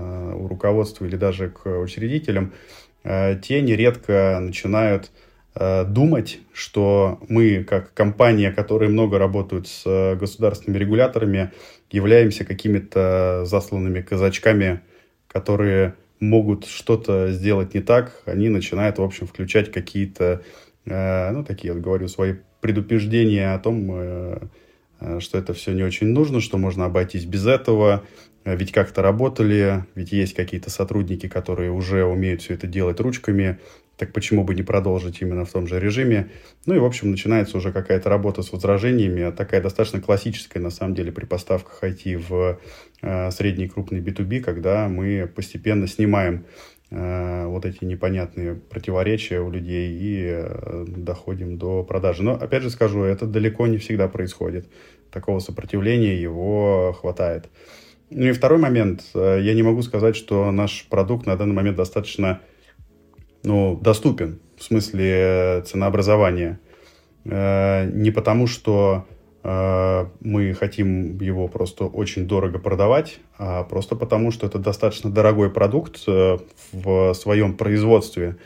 [0.42, 2.54] у руководства или даже к учредителям,
[3.04, 5.12] те нередко начинают
[5.54, 11.52] думать, что мы, как компания, которая много работает с государственными регуляторами,
[11.92, 14.82] являемся какими-то засланными казачками,
[15.28, 20.44] которые могут что-то сделать не так, они начинают, в общем, включать какие-то,
[20.86, 24.40] э, ну, такие, вот говорю, свои предупреждения о том, э,
[25.00, 28.04] э, что это все не очень нужно, что можно обойтись без этого,
[28.46, 33.60] ведь как-то работали, ведь есть какие-то сотрудники, которые уже умеют все это делать ручками,
[34.00, 36.30] так почему бы не продолжить именно в том же режиме?
[36.66, 40.96] Ну и, в общем, начинается уже какая-то работа с возражениями, такая достаточно классическая, на самом
[40.96, 42.60] деле, при поставках IT в
[43.02, 46.46] э, средний и крупный B2B, когда мы постепенно снимаем
[46.92, 52.24] э, вот эти непонятные противоречия у людей и э, доходим до продажи.
[52.24, 54.70] Но, опять же скажу, это далеко не всегда происходит.
[55.12, 57.50] Такого сопротивления его хватает.
[58.12, 59.04] Ну и второй момент.
[59.14, 62.40] Э, я не могу сказать, что наш продукт на данный момент достаточно
[63.44, 66.60] ну, доступен в смысле э, ценообразования.
[67.26, 69.06] Э, не потому, что
[69.44, 75.50] э, мы хотим его просто очень дорого продавать, а просто потому, что это достаточно дорогой
[75.50, 78.38] продукт в своем производстве.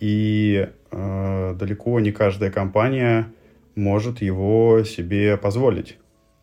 [0.00, 3.32] И далеко не каждая компания
[3.76, 5.98] может его себе позволить.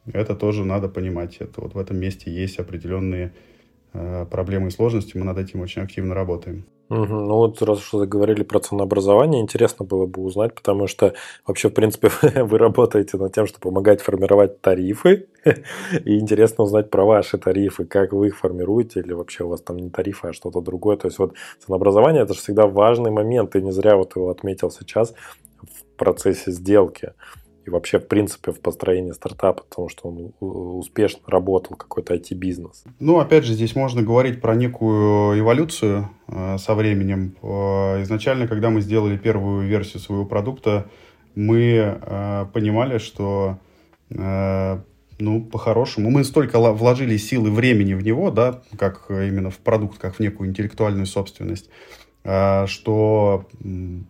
[0.05, 1.35] Это тоже надо понимать.
[1.39, 3.33] Это вот в этом месте есть определенные
[3.91, 5.17] проблемы и сложности.
[5.17, 6.65] Мы над этим очень активно работаем.
[6.93, 7.15] Угу.
[7.15, 11.15] Ну вот раз что заговорили про ценообразование, интересно было бы узнать, потому что
[11.47, 12.11] вообще, в принципе,
[12.43, 15.25] вы работаете над тем, что помогать формировать тарифы,
[16.05, 19.77] и интересно узнать про ваши тарифы, как вы их формируете, или вообще у вас там
[19.77, 20.95] не тарифы, а что-то другое.
[20.97, 21.33] То есть вот
[21.65, 25.15] ценообразование– это же всегда важный момент, и не зря вот его отметил сейчас
[25.63, 27.13] в процессе сделки
[27.65, 32.83] и вообще, в принципе, в построении стартапа, потому что он успешно работал, какой-то IT-бизнес?
[32.99, 37.35] Ну, опять же, здесь можно говорить про некую эволюцию э, со временем.
[37.41, 40.89] Э, изначально, когда мы сделали первую версию своего продукта,
[41.35, 43.59] мы э, понимали, что
[44.09, 44.79] э,
[45.19, 49.97] ну, по-хорошему, мы столько вложили сил и времени в него, да, как именно в продукт,
[49.97, 51.69] как в некую интеллектуальную собственность,
[52.23, 53.47] э, что,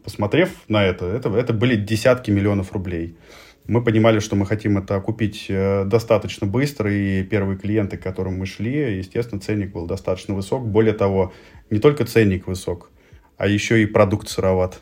[0.03, 3.15] посмотрев на это, это, это были десятки миллионов рублей.
[3.65, 8.37] Мы понимали, что мы хотим это купить э, достаточно быстро, и первые клиенты, к которым
[8.37, 10.67] мы шли, естественно, ценник был достаточно высок.
[10.67, 11.31] Более того,
[11.69, 12.91] не только ценник высок,
[13.37, 14.81] а еще и продукт сыроват.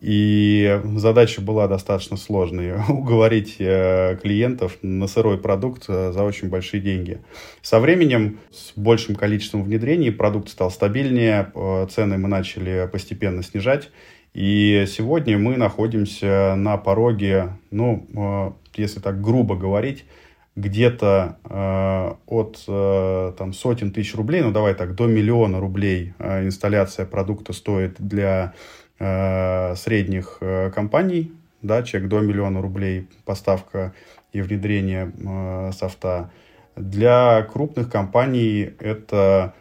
[0.00, 6.80] И задача была достаточно сложной– уговорить э, клиентов на сырой продукт э, за очень большие
[6.80, 7.20] деньги.
[7.62, 11.50] Со временем, с большим количеством внедрений, продукт стал стабильнее,
[11.90, 13.90] цены мы начали постепенно снижать.
[14.34, 20.04] И сегодня мы находимся на пороге, ну, если так грубо говорить,
[20.56, 26.44] где-то э, от э, там, сотен тысяч рублей, ну давай так, до миллиона рублей э,
[26.44, 28.54] инсталляция продукта стоит для
[29.00, 33.94] э, средних э, компаний, да, чек до миллиона рублей поставка
[34.32, 36.30] и внедрение э, софта.
[36.76, 39.54] Для крупных компаний это,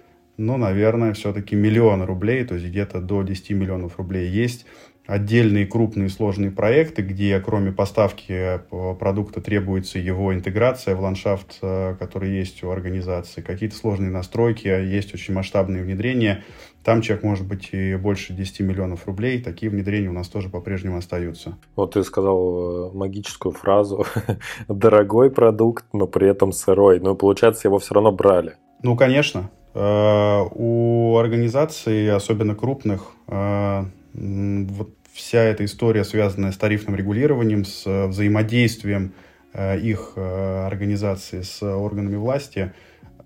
[0.46, 4.66] ну, наверное, все-таки миллион рублей, то есть где-то до 10 миллионов рублей есть
[5.06, 11.96] отдельные крупные сложные проекты, где кроме поставки э, продукта требуется его интеграция в ландшафт, э,
[12.00, 16.44] который есть у организации, какие-то сложные настройки, а есть очень масштабные внедрения.
[16.84, 19.42] Там чек может быть и больше 10 миллионов рублей.
[19.42, 21.58] Такие внедрения у нас тоже по-прежнему остаются.
[21.76, 24.06] Вот ты сказал э, магическую фразу
[24.68, 27.00] «дорогой продукт, но при этом сырой».
[27.00, 28.56] Но получается, его все равно брали.
[28.82, 29.50] Ну, конечно.
[29.76, 39.14] У организаций, особенно крупных, вот вся эта история, связанная с тарифным регулированием, с э, взаимодействием
[39.54, 42.74] э, их э, организации с органами власти,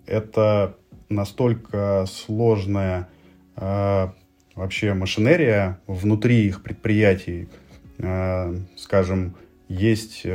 [0.05, 0.75] это
[1.09, 3.09] настолько сложная
[3.55, 7.49] вообще машинерия внутри их предприятий.
[8.75, 9.35] Скажем,
[9.67, 10.25] есть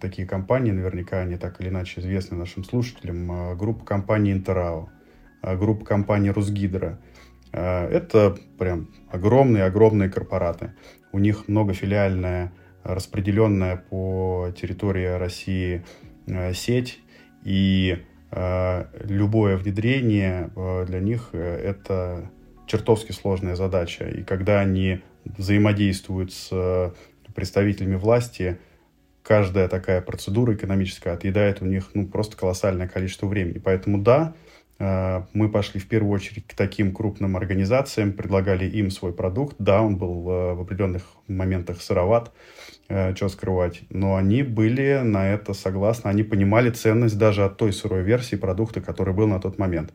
[0.00, 4.88] такие компании, наверняка они так или иначе известны нашим слушателям, группа компаний Интерао,
[5.42, 6.98] группа компаний Русгидро–
[7.54, 10.72] Э, это прям огромные-огромные корпораты.
[11.12, 12.52] У них многофилиальная,
[12.82, 15.84] распределенная по территории России
[16.26, 17.00] э, сеть,
[17.44, 18.02] и
[18.32, 20.50] э, любое внедрение
[20.86, 22.30] для них это
[22.66, 24.08] чертовски сложная задача.
[24.08, 26.92] И когда они взаимодействуют с
[27.34, 28.58] представителями власти,
[29.24, 33.58] каждая такая процедура экономическая отъедает у них ну, просто колоссальное количество времени.
[33.58, 34.34] Поэтому да,
[34.78, 39.56] Э, мы пошли в первую очередь к таким крупным организациям, предлагали им свой продукт.
[39.58, 42.32] Да, он был э, в определенных моментах сыроват,
[42.88, 47.72] э, что скрывать, но они были на это согласны, они понимали ценность даже от той
[47.72, 49.92] сырой версии продукта, который был на тот момент.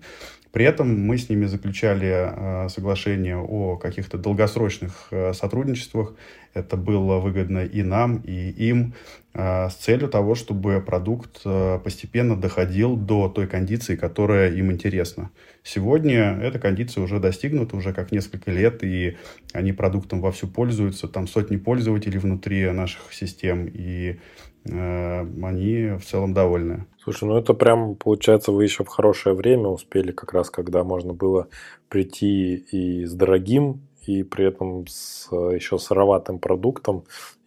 [0.51, 6.15] При этом мы с ними заключали соглашение о каких-то долгосрочных сотрудничествах.
[6.53, 8.93] Это было выгодно и нам, и им.
[9.35, 11.43] А, с целью того, чтобы продукт
[11.83, 15.29] постепенно доходил до той кондиции, которая им интересна.
[15.63, 19.17] Сегодня эта кондиция уже достигнута, уже как несколько лет, и
[19.53, 24.17] они продуктом вовсю пользуются, там сотни пользователей внутри наших систем, и э,
[24.65, 26.85] они в целом довольны.
[27.01, 31.13] Слушай, ну это прям, получается, вы еще в хорошее время успели, как раз когда можно
[31.13, 31.47] было
[31.87, 37.03] прийти и с дорогим, и при этом с еще сыроватым продуктом,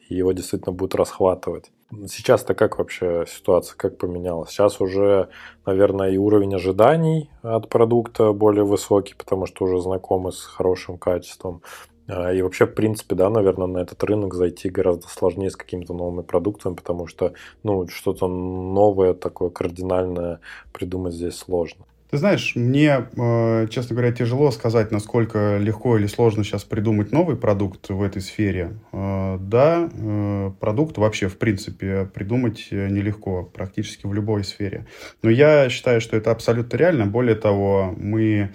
[0.09, 1.71] и его действительно будут расхватывать.
[2.09, 4.51] Сейчас-то как вообще ситуация, как поменялась?
[4.51, 5.29] Сейчас уже,
[5.67, 11.61] наверное, и уровень ожиданий от продукта более высокий, потому что уже знакомы с хорошим качеством.
[12.09, 15.95] А, и вообще, в принципе, да, наверное, на этот рынок зайти гораздо сложнее с какими-то
[15.95, 20.41] новыми продуктами, потому что, ну, что-то новое, такое кардинальное
[20.73, 21.85] придумать здесь сложно.
[22.13, 27.37] Ты знаешь, мне, э, честно говоря, тяжело сказать, насколько легко или сложно сейчас придумать новый
[27.37, 28.75] продукт в этой сфере.
[28.93, 34.85] Э, да, э, продукт вообще, в принципе, придумать нелегко, практически в любой сфере.
[35.23, 37.07] Но я считаю, что это абсолютно реально.
[37.07, 38.51] Более того, мы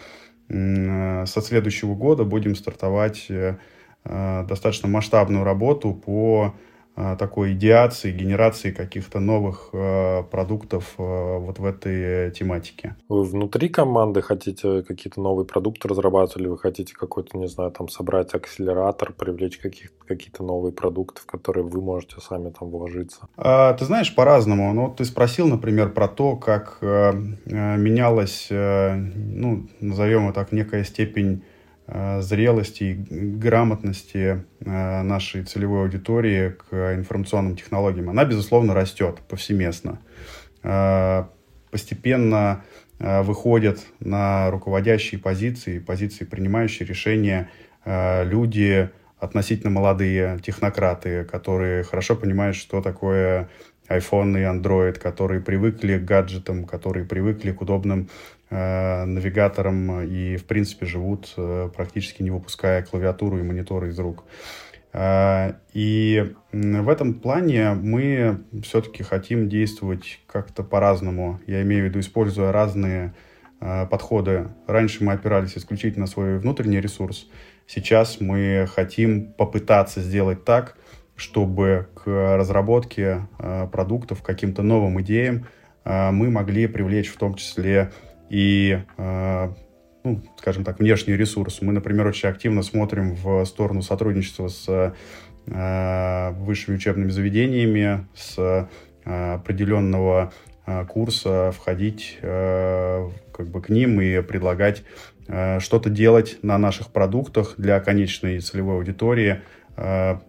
[0.50, 3.28] со следующего года будем стартовать
[4.04, 6.54] достаточно масштабную работу по
[7.20, 12.96] такой идеации, генерации каких-то новых э, продуктов э, вот в этой тематике.
[13.08, 17.88] Вы внутри команды хотите какие-то новые продукты разрабатывать, или вы хотите какой-то, не знаю, там
[17.88, 23.28] собрать акселератор, привлечь каких- какие-то новые продукты, в которые вы можете сами там вложиться?
[23.38, 24.74] А, ты знаешь, по-разному.
[24.74, 27.12] Ну, ты спросил, например, про то, как э,
[27.46, 31.44] менялась, ну, назовем это так, некая степень
[32.22, 40.00] зрелости и грамотности э, нашей целевой аудитории к информационным технологиям, она, безусловно, растет повсеместно.
[40.64, 41.26] Э,
[41.72, 42.64] постепенно
[43.00, 47.48] выходят на руководящие позиции, позиции, принимающие решения,
[47.86, 53.50] люди относительно молодые, технократы, которые хорошо понимают, что такое
[53.90, 58.10] iPhone и Android, которые привыкли к гаджетам, которые привыкли к удобным
[58.50, 64.24] э, навигаторам и, в принципе, живут э, практически не выпуская клавиатуру и мониторы из рук.
[64.94, 71.40] Э, и в этом плане мы все-таки хотим действовать как-то по-разному.
[71.48, 73.14] Я имею в виду, используя разные
[73.90, 74.50] подходы.
[74.68, 77.28] Раньше мы опирались исключительно на свой внутренний ресурс.
[77.66, 80.78] Сейчас мы хотим попытаться сделать так,
[81.18, 82.08] чтобы к
[82.38, 83.28] разработке
[83.72, 85.48] продуктов, к каким-то новым идеям
[85.84, 87.92] мы могли привлечь в том числе
[88.30, 88.80] и
[90.08, 91.62] ну, скажем так, внешний ресурс.
[91.62, 94.94] Мы, например, очень активно смотрим в сторону сотрудничества с
[95.48, 100.32] э, высшими учебными заведениями, с э, определенного
[100.66, 104.84] э, курса входить э, как бы к ним и предлагать
[105.28, 109.42] э, что-то делать на наших продуктах для конечной целевой аудитории,
[109.76, 110.20] э,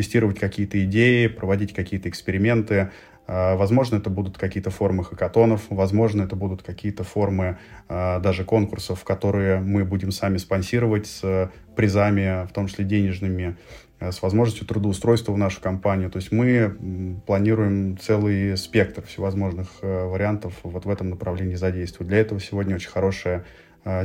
[0.00, 2.90] тестировать какие-то идеи, проводить какие-то эксперименты,
[3.26, 9.04] а, возможно, это будут какие-то формы хакатонов, возможно, это будут какие-то формы а, даже конкурсов,
[9.04, 13.58] которые мы будем сами спонсировать с призами, в том числе денежными,
[13.98, 16.10] а, с возможностью трудоустройства в нашу компанию.
[16.10, 22.08] То есть мы планируем целый спектр всевозможных вариантов вот в этом направлении задействовать.
[22.08, 23.44] Для этого сегодня очень хорошая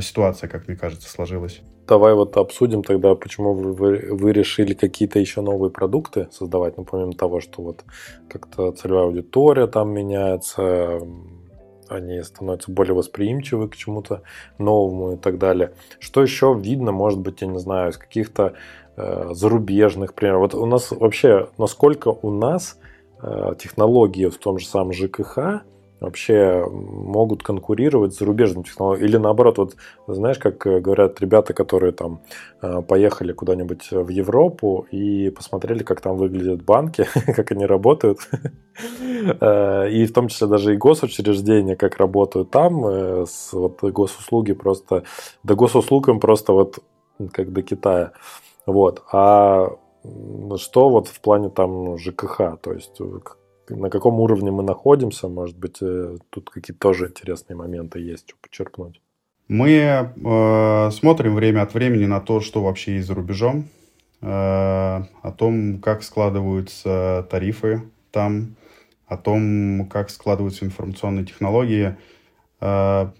[0.00, 1.62] ситуация, как мне кажется, сложилась.
[1.86, 3.72] Давай вот обсудим тогда, почему вы,
[4.10, 7.84] вы, решили какие-то еще новые продукты создавать, ну, помимо того, что вот
[8.28, 11.00] как-то целевая аудитория там меняется,
[11.88, 14.22] они становятся более восприимчивы к чему-то
[14.58, 15.74] новому и так далее.
[16.00, 18.54] Что еще видно, может быть, я не знаю, из каких-то
[18.96, 20.40] э, зарубежных примеров.
[20.40, 22.80] Вот у нас вообще, насколько у нас
[23.22, 25.62] э, технологии в том же самом ЖКХ,
[26.00, 29.08] вообще могут конкурировать с зарубежными технологиями.
[29.08, 29.76] Или наоборот, вот
[30.06, 32.20] знаешь, как э, говорят ребята, которые там
[32.60, 38.18] э, поехали куда-нибудь в Европу и посмотрели, как там выглядят банки, как они работают,
[39.40, 42.82] э, и в том числе даже и госучреждения, как работают там,
[43.52, 45.04] вот госуслуги просто,
[45.42, 46.78] до госуслуг им просто вот
[47.32, 48.12] как до Китая.
[48.66, 49.02] Вот.
[49.12, 49.70] А
[50.56, 53.00] что вот в плане там ЖКХ, то есть
[53.70, 58.36] на каком уровне мы находимся, может быть, э, тут какие-то тоже интересные моменты есть, что
[58.40, 59.00] подчеркнуть.
[59.48, 63.68] Мы э, смотрим время от времени на то, что вообще есть за рубежом,
[64.20, 68.56] э, о том, как складываются тарифы там,
[69.06, 71.96] о том, как складываются информационные технологии.
[72.60, 73.10] Э,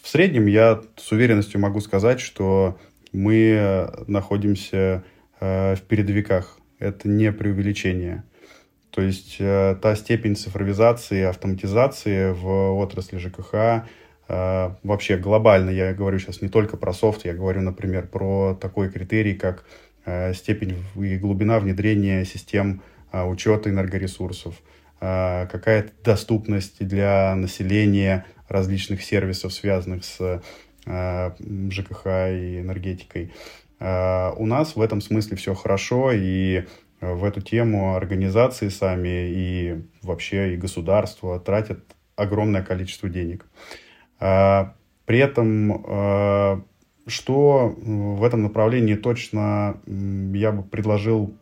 [0.00, 2.78] в среднем я с уверенностью могу сказать, что
[3.12, 5.04] мы находимся
[5.40, 6.58] э, в передовиках.
[6.78, 8.24] Это не преувеличение.
[8.96, 13.84] То есть э, та степень цифровизации, автоматизации в отрасли ЖКХ,
[14.26, 18.90] э, вообще глобально, я говорю сейчас не только про софт, я говорю, например, про такой
[18.90, 19.66] критерий, как
[20.06, 22.82] э, степень и глубина внедрения систем
[23.12, 24.54] учета энергоресурсов,
[24.98, 30.42] какая-то доступность для населения различных сервисов, связанных с
[30.84, 33.32] ЖКХ и энергетикой.
[33.80, 36.64] У нас в этом смысле все хорошо, и
[37.00, 41.80] в эту тему организации сами и вообще и государство тратят
[42.16, 43.46] огромное количество денег.
[44.18, 44.74] А,
[45.04, 46.62] при этом, а,
[47.06, 51.36] что в этом направлении точно я бы предложил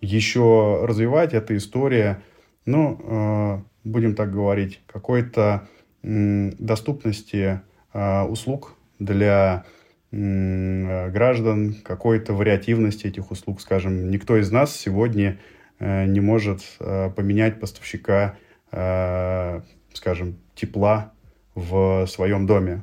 [0.00, 2.22] еще развивать, это история,
[2.66, 5.66] ну, а, будем так говорить, какой-то
[6.02, 7.60] доступности
[7.92, 9.77] услуг для Э,
[10.10, 13.60] граждан, какой-то вариативности этих услуг.
[13.60, 15.38] Скажем, никто из нас сегодня
[15.78, 18.36] э, не может э, поменять поставщика,
[19.94, 21.12] скажем, тепла
[21.54, 22.82] в своем доме.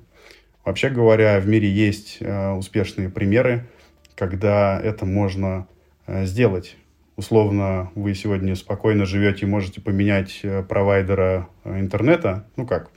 [0.64, 2.20] Вообще говоря, в мире есть
[2.58, 3.68] успешные примеры,
[4.16, 5.68] когда это можно
[6.08, 6.76] сделать.
[7.18, 12.48] Условно, вы сегодня спокойно живете и можете поменять провайдера интернета.
[12.56, 12.90] Ну как,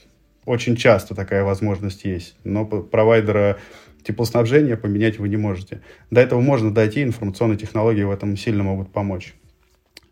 [0.46, 2.38] очень часто такая возможность есть.
[2.42, 3.58] Но провайдера
[4.08, 5.82] теплоснабжение поменять вы не можете.
[6.10, 9.34] До этого можно дойти, информационные технологии в этом сильно могут помочь.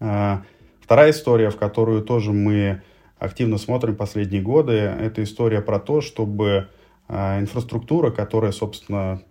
[0.01, 0.43] А,
[0.83, 2.83] вторая история, в которую тоже мы
[3.19, 6.69] активно смотрим последние годы, это история про то, чтобы
[7.09, 9.23] а, инфраструктура, которая, собственно,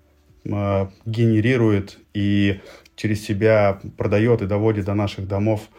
[0.52, 2.60] а, генерирует и
[2.96, 5.70] через себя продает и доводит до наших домов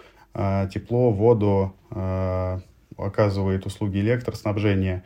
[0.70, 1.74] тепло, воду,
[2.99, 5.03] оказывает услуги электроснабжения,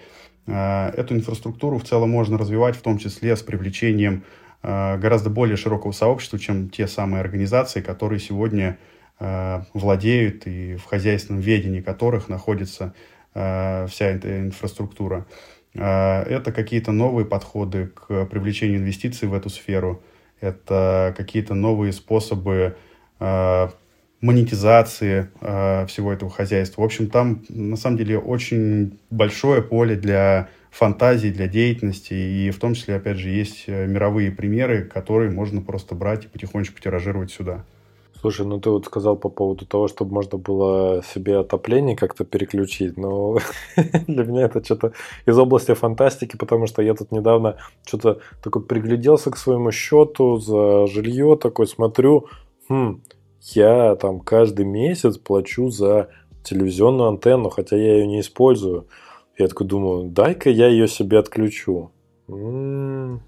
[0.51, 4.25] эту инфраструктуру в целом можно развивать, в том числе с привлечением
[4.63, 8.79] э, гораздо более широкого сообщества, чем те самые организации, которые сегодня
[9.19, 12.95] э, владеют и в хозяйственном ведении которых находится
[13.33, 15.25] вся эта инфраструктура.
[15.73, 20.03] Это какие-то новые подходы к привлечению инвестиций в эту сферу,
[20.41, 22.75] это какие-то новые способы
[24.21, 26.83] монетизации э, всего этого хозяйства.
[26.83, 32.59] В общем, там на самом деле очень большое поле для фантазии, для деятельности, и в
[32.59, 37.31] том числе, опять же, есть э, мировые примеры, которые можно просто брать и потихонечку тиражировать
[37.31, 37.65] сюда.
[38.21, 42.99] Слушай, ну ты вот сказал по поводу того, чтобы можно было себе отопление как-то переключить.
[42.99, 43.39] Но
[44.07, 44.93] для меня это что-то
[45.25, 47.57] из области фантастики, потому что я тут недавно
[47.87, 52.27] что-то такой пригляделся к своему счету за жилье, такой смотрю,
[52.69, 53.01] хм,
[53.43, 56.09] я там каждый месяц плачу за
[56.43, 58.87] телевизионную антенну, хотя я ее не использую.
[59.39, 61.91] Я такой думаю, дай-ка я ее себе отключу.
[62.29, 63.23] М-м-м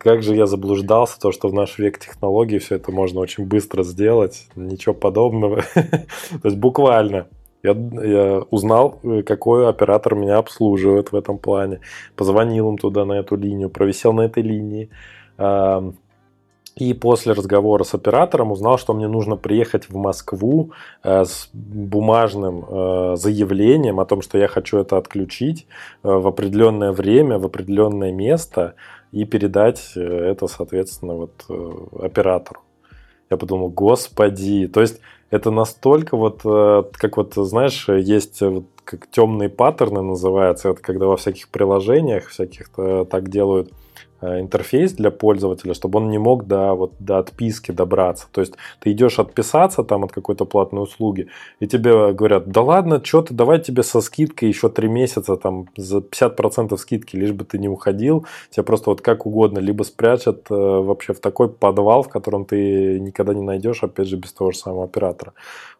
[0.00, 3.82] как же я заблуждался, то, что в наш век технологий все это можно очень быстро
[3.82, 5.62] сделать, ничего подобного.
[5.74, 7.26] то есть буквально.
[7.62, 11.80] Я, я узнал, какой оператор меня обслуживает в этом плане.
[12.16, 14.88] Позвонил им туда на эту линию, провисел на этой линии.
[16.80, 20.72] И после разговора с оператором узнал, что мне нужно приехать в Москву
[21.02, 25.66] э, с бумажным э, заявлением о том, что я хочу это отключить
[26.02, 28.76] э, в определенное время, в определенное место
[29.12, 31.44] и передать это, соответственно, вот
[32.00, 32.60] оператору.
[33.28, 39.50] Я подумал, господи, то есть это настолько вот, как вот, знаешь, есть вот как темные
[39.50, 43.70] паттерны называется, это когда во всяких приложениях всяких так делают,
[44.22, 48.26] интерфейс для пользователя, чтобы он не мог до, вот, до отписки добраться.
[48.32, 51.28] То есть ты идешь отписаться там от какой-то платной услуги,
[51.60, 55.66] и тебе говорят, да ладно, что ты, давай тебе со скидкой еще 3 месяца там
[55.76, 60.50] за 50% скидки, лишь бы ты не уходил, тебя просто вот как угодно, либо спрячут
[60.50, 64.52] э, вообще в такой подвал, в котором ты никогда не найдешь, опять же, без того
[64.52, 65.32] же самого оператора.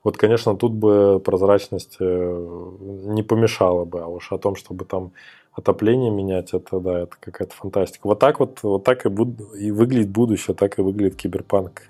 [0.02, 2.46] Вот, конечно, тут бы прозрачность э,
[2.80, 5.12] не помешала бы, а уж о том, чтобы там
[5.60, 8.06] отопление менять, это да, это какая-то фантастика.
[8.06, 9.40] Вот так вот, вот так и, буд...
[9.58, 11.82] и выглядит будущее, так и выглядит киберпанк.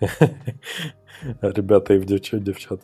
[1.43, 2.83] Ребята и в девчата.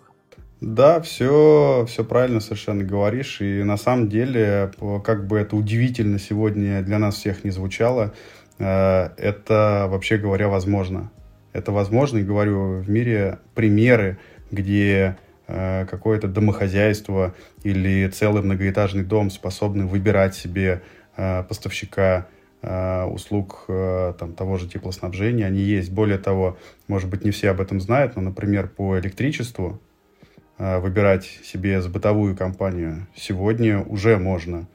[0.60, 3.40] Да, все, все правильно совершенно говоришь.
[3.40, 4.70] И на самом деле,
[5.04, 8.14] как бы это удивительно сегодня для нас всех не звучало,
[8.58, 8.64] э,
[9.18, 11.10] это, вообще говоря, возможно.
[11.52, 14.18] Это возможно, и говорю, в мире примеры,
[14.50, 15.16] где
[15.46, 20.82] какое-то домохозяйство или целый многоэтажный дом способны выбирать себе
[21.16, 22.26] э, поставщика
[22.62, 25.90] э, услуг там, того же теплоснабжения, они есть.
[25.90, 29.80] Более того, может быть, не все об этом знают, но, например, по электричеству
[30.58, 34.66] выбирать себе с бытовую компанию сегодня уже можно.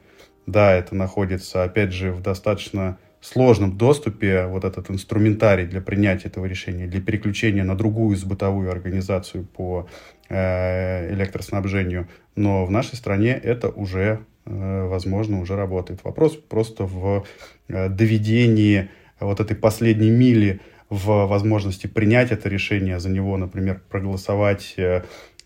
[0.46, 6.44] Да, это находится, опять же, в достаточно сложном доступе вот этот инструментарий для принятия этого
[6.44, 9.88] решения, для переключения на другую бытовую организацию по
[10.21, 12.08] э, электроснабжению.
[12.36, 16.04] Но в нашей стране это уже э, возможно, уже работает.
[16.04, 17.24] Вопрос просто в
[17.68, 18.88] э, доведении
[19.20, 24.74] вот этой последней мили в возможности принять это решение, за него, например, проголосовать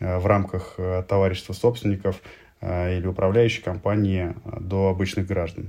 [0.00, 0.76] в рамках
[1.08, 2.20] товарищества собственников
[2.62, 5.68] или управляющей компании до обычных граждан.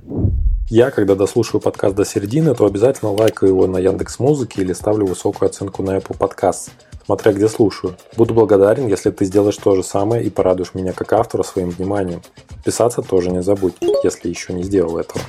[0.70, 5.06] Я, когда дослушаю подкаст до середины, то обязательно лайкаю его на Яндекс Музыке или ставлю
[5.06, 6.72] высокую оценку на Apple Podcast,
[7.08, 7.94] смотря где слушаю.
[8.18, 12.20] Буду благодарен, если ты сделаешь то же самое и порадуешь меня как автора своим вниманием.
[12.66, 15.24] Писаться тоже не забудь, если еще не сделал этого.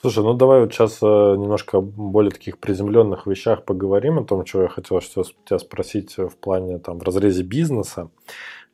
[0.00, 4.44] Слушай, ну давай вот сейчас э, немножко о более таких приземленных вещах поговорим, о том,
[4.44, 8.08] что я хотел тебя спросить в плане там в разрезе бизнеса.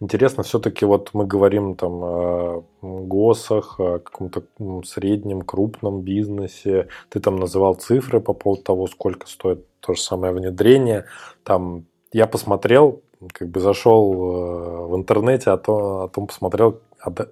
[0.00, 4.44] Интересно, все-таки вот мы говорим там о ГОСах, о каком-то
[4.86, 6.88] среднем, крупном бизнесе.
[7.10, 11.04] Ты там называл цифры по поводу того, сколько стоит то же самое внедрение.
[11.44, 16.80] Там я посмотрел, как бы зашел э, в интернете, а то, о том посмотрел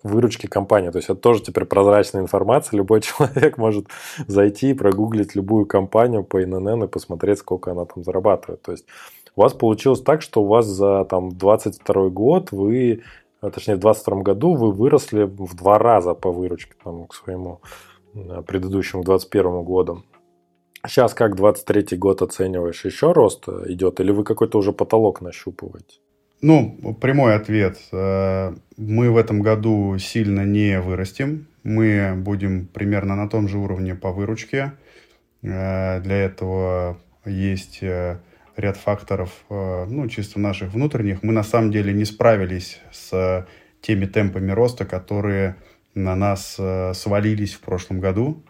[0.02, 0.90] выручки компании.
[0.90, 2.76] То есть это тоже теперь прозрачная информация.
[2.76, 3.88] Любой человек может
[4.26, 8.62] зайти и прогуглить любую компанию по ИНН и посмотреть, сколько она там зарабатывает.
[8.62, 8.86] То есть
[9.36, 13.02] у вас получилось так, что у вас за там 22 год вы,
[13.40, 17.60] а, точнее в 22 году вы выросли в два раза по выручке там, к своему
[18.14, 20.02] а, предыдущему 21 году.
[20.86, 22.84] Сейчас как 23 год оцениваешь?
[22.84, 25.98] Еще рост э, идет или вы какой-то уже потолок нащупываете?
[26.42, 27.78] Ну, прямой ответ.
[27.90, 31.46] Э, мы в этом году сильно не вырастем.
[31.62, 34.72] Мы будем примерно на том же уровне по выручке.
[35.42, 42.04] Э, для этого есть ряд факторов, ну, чисто наших внутренних, мы на самом деле не
[42.04, 43.48] справились с
[43.80, 45.56] теми темпами роста, которые
[45.94, 46.60] на нас
[46.92, 48.44] свалились в прошлом году.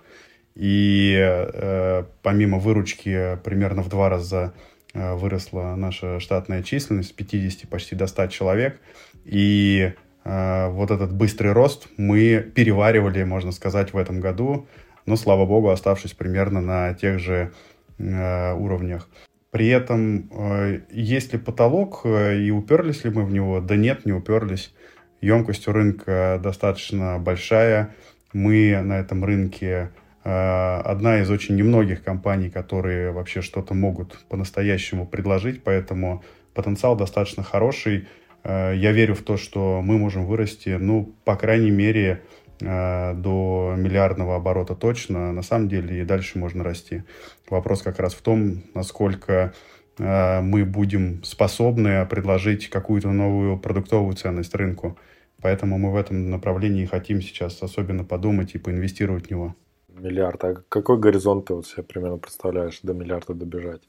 [0.54, 4.54] И э, помимо выручки примерно в два раза
[4.94, 8.80] выросла наша штатная численность с 50 почти до 100 человек.
[9.24, 9.92] И
[10.24, 14.68] вот этот быстрый рост мы переваривали, можно сказать, в этом году,
[15.04, 17.50] но, слава богу, оставшись примерно на тех же
[17.98, 19.08] уровнях.
[19.54, 23.60] При этом э, есть ли потолок э, и уперлись ли мы в него?
[23.60, 24.74] Да нет, не уперлись.
[25.20, 27.94] Емкость у рынка достаточно большая.
[28.32, 29.92] Мы на этом рынке
[30.24, 38.08] одна из очень немногих компаний, которые вообще что-то могут по-настоящему предложить, поэтому потенциал достаточно хороший.
[38.42, 42.22] Я верю в то, что мы можем вырасти, ну, по крайней мере,
[42.58, 45.32] до миллиардного оборота точно.
[45.32, 47.02] На самом деле и дальше можно расти.
[47.50, 49.52] Вопрос как раз в том, насколько
[49.98, 54.98] Э, мы будем способны предложить какую-то новую продуктовую ценность рынку.
[55.40, 59.54] Поэтому мы в этом направлении хотим сейчас особенно подумать и поинвестировать в него.
[59.98, 60.44] Миллиард.
[60.44, 63.80] А какой горизонт ты вот себе примерно представляешь до миллиарда добежать?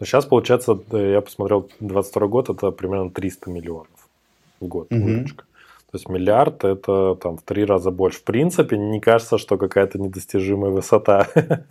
[0.00, 4.08] Ну, сейчас, получается, э, я посмотрел, 22 год, это примерно 300 миллионов
[4.60, 5.02] в год угу.
[5.02, 5.44] выручка.
[5.90, 8.18] То есть миллиард это там в три раза больше.
[8.18, 11.26] В принципе, не кажется, что какая-то недостижимая высота.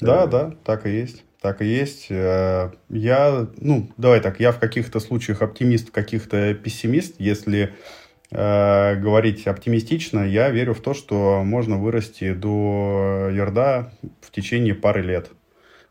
[0.00, 2.06] Да, да, так и есть так и есть.
[2.08, 7.16] Э, я, ну, давай так, я в каких-то случаях оптимист, в каких-то пессимист.
[7.18, 7.74] Если
[8.32, 15.02] э, говорить оптимистично, я верю в то, что можно вырасти до ярда в течение пары
[15.02, 15.30] лет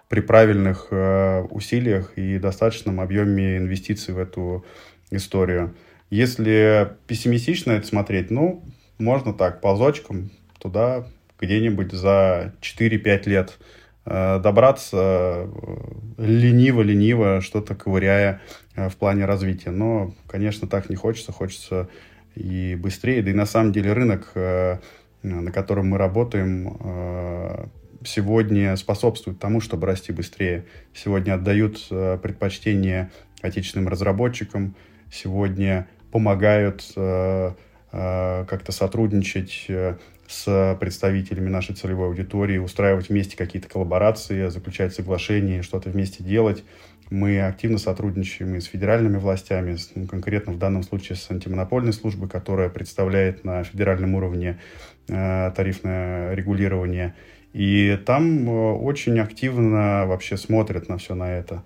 [0.10, 4.66] при правильных э, усилиях и достаточном объеме инвестиций в эту
[5.10, 5.76] историю.
[6.10, 8.64] Если пессимистично это смотреть, ну,
[8.98, 11.06] можно так, ползочком туда
[11.40, 13.58] где-нибудь за 4-5 лет–
[14.04, 15.48] Э, добраться э,
[16.18, 18.42] лениво-лениво, что-то ковыряя
[18.76, 19.70] э, в плане развития.
[19.70, 21.88] Но, конечно, так не хочется, хочется
[22.36, 23.22] и быстрее.
[23.22, 27.70] Да и на самом деле рынок, на котором мы работаем,
[28.04, 30.66] сегодня способствует тому, чтобы расти быстрее.
[30.94, 33.12] Сегодня отдают предпочтение
[33.42, 34.76] отечественным разработчикам,
[35.12, 36.84] сегодня помогают
[37.92, 39.68] как-то сотрудничать
[40.28, 46.64] с представителями нашей целевой аудитории, устраивать вместе какие-то коллаборации, заключать соглашения, что-то вместе делать.
[47.12, 52.30] Мы активно сотрудничаем и с федеральными властями, ну, конкретно в данном случае с антимонопольной службой,
[52.30, 54.62] которая представляет на федеральном уровне
[55.10, 57.14] э, тарифное регулирование.
[57.52, 61.64] И там э, очень активно вообще смотрят на все на это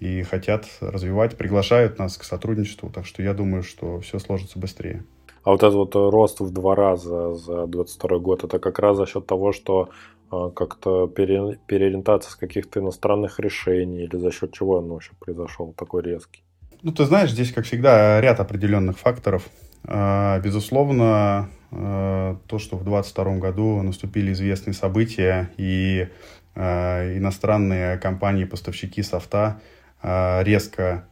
[0.00, 2.90] и хотят развивать, приглашают нас к сотрудничеству.
[2.90, 5.04] Так что я думаю, что все сложится быстрее.
[5.44, 9.06] А вот этот вот рост в два раза за 22 год, это как раз за
[9.06, 14.78] счет того, что э, как-то пере, переориентация с каких-то иностранных решений или за счет чего
[14.78, 16.42] он вообще произошел такой резкий?
[16.82, 19.48] Ну, ты знаешь, здесь, как всегда, ряд определенных факторов.
[19.84, 26.08] А, безусловно, э, то, что в 2022 году наступили известные события, и
[26.56, 29.60] иностранные компании-поставщики софта
[30.02, 31.04] резко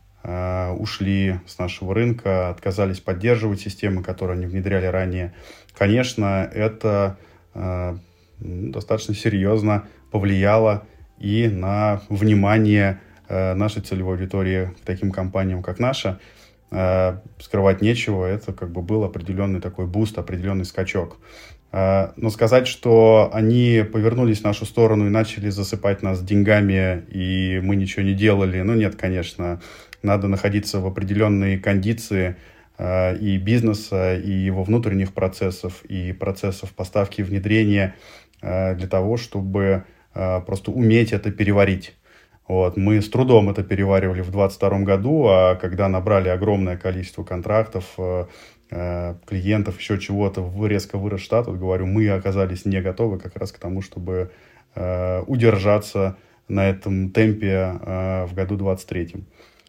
[0.76, 5.34] ушли с нашего рынка, отказались поддерживать системы, которые они внедряли ранее.
[5.78, 7.16] Конечно, это
[8.38, 10.86] достаточно серьезно повлияло
[11.18, 16.20] и на внимание э, нашей целевой аудитории к таким компаниям, как наша.
[17.38, 21.18] Скрывать нечего, это как бы был определенный такой буст, определенный скачок.
[21.70, 27.76] Но сказать, что они повернулись в нашу сторону и начали засыпать нас деньгами, и мы
[27.76, 29.60] ничего не делали, ну нет, конечно
[30.06, 32.36] надо находиться в определенной кондиции
[32.78, 39.16] э, и бизнеса, и его внутренних процессов, и процессов поставки и внедрения э, для того,
[39.16, 39.84] чтобы
[40.14, 41.94] э, просто уметь это переварить.
[42.48, 42.76] Вот.
[42.76, 47.96] Мы с трудом это переваривали в 2022 году, а когда набрали огромное количество контрактов,
[48.68, 53.58] клиентов, еще чего-то, резко вырос штат, вот говорю, мы оказались не готовы как раз к
[53.58, 54.30] тому, чтобы
[54.74, 56.16] удержаться
[56.48, 57.78] на этом темпе
[58.28, 59.24] в году 2023.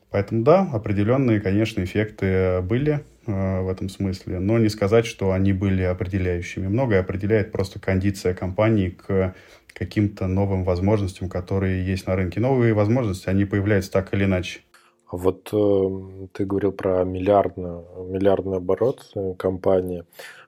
[0.09, 5.53] Поэтому да, определенные, конечно, эффекты были э, в этом смысле, но не сказать, что они
[5.53, 6.67] были определяющими.
[6.67, 9.35] Многое определяет просто кондиция компании к
[9.73, 12.39] каким-то новым возможностям, которые есть на рынке.
[12.39, 14.61] Новые возможности, они появляются так или иначе.
[15.09, 20.03] А вот э, ты говорил про миллиардный, миллиардный оборот э, компании.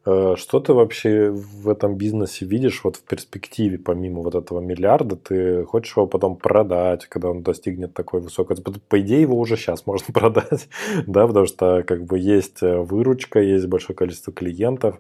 [0.05, 5.15] Э, что ты вообще в этом бизнесе видишь вот в перспективе, помимо вот этого миллиарда?
[5.17, 8.57] Ты хочешь его потом продать, когда он достигнет такой высокой...
[8.87, 10.69] По идее, его уже сейчас можно продать,
[11.05, 14.99] да, потому что как бы есть э, выручка, есть большое количество клиентов,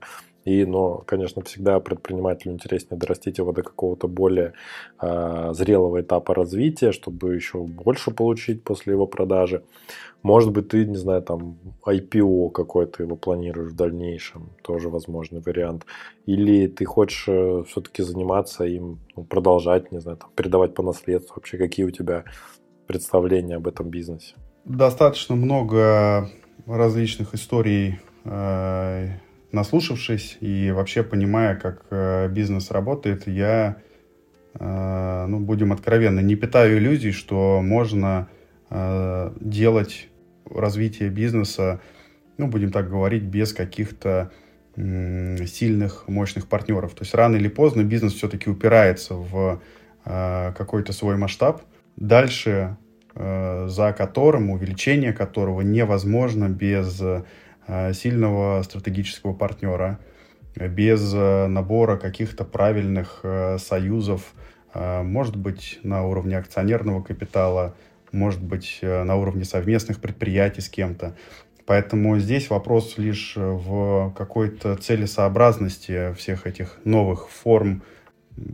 [0.49, 4.53] и, но, конечно, всегда предпринимателю интереснее дорастить его до какого-то более
[4.99, 9.61] э, зрелого этапа развития, чтобы еще больше получить после его продажи.
[10.23, 15.85] Может быть, ты, не знаю, там IPO какой-то его планируешь в дальнейшем, тоже возможный вариант.
[16.25, 21.35] Или ты хочешь э, все-таки заниматься им, ну, продолжать, не знаю, там, передавать по наследству.
[21.35, 22.23] Вообще, какие у тебя
[22.87, 24.33] представления об этом бизнесе?
[24.65, 26.27] Достаточно много
[26.65, 29.09] различных историй э,
[29.51, 33.77] наслушавшись и вообще понимая, как э, бизнес работает, я,
[34.53, 38.27] э, ну, будем откровенны, не питаю иллюзий, что можно
[38.69, 40.09] э, делать
[40.49, 41.79] развитие бизнеса,
[42.37, 44.31] ну, будем так говорить, без каких-то
[44.75, 46.93] сильных, мощных партнеров.
[46.93, 49.61] То есть рано или поздно бизнес все-таки упирается в
[50.05, 51.63] какой-то свой масштаб,
[51.97, 52.77] дальше
[53.13, 57.01] за которым, увеличение которого невозможно без
[57.93, 59.99] сильного стратегического партнера,
[60.55, 63.23] без набора каких-то правильных
[63.57, 64.33] союзов,
[64.73, 67.75] может быть, на уровне акционерного капитала,
[68.11, 71.15] может быть, на уровне совместных предприятий с кем-то.
[71.65, 77.83] Поэтому здесь вопрос лишь в какой-то целесообразности всех этих новых форм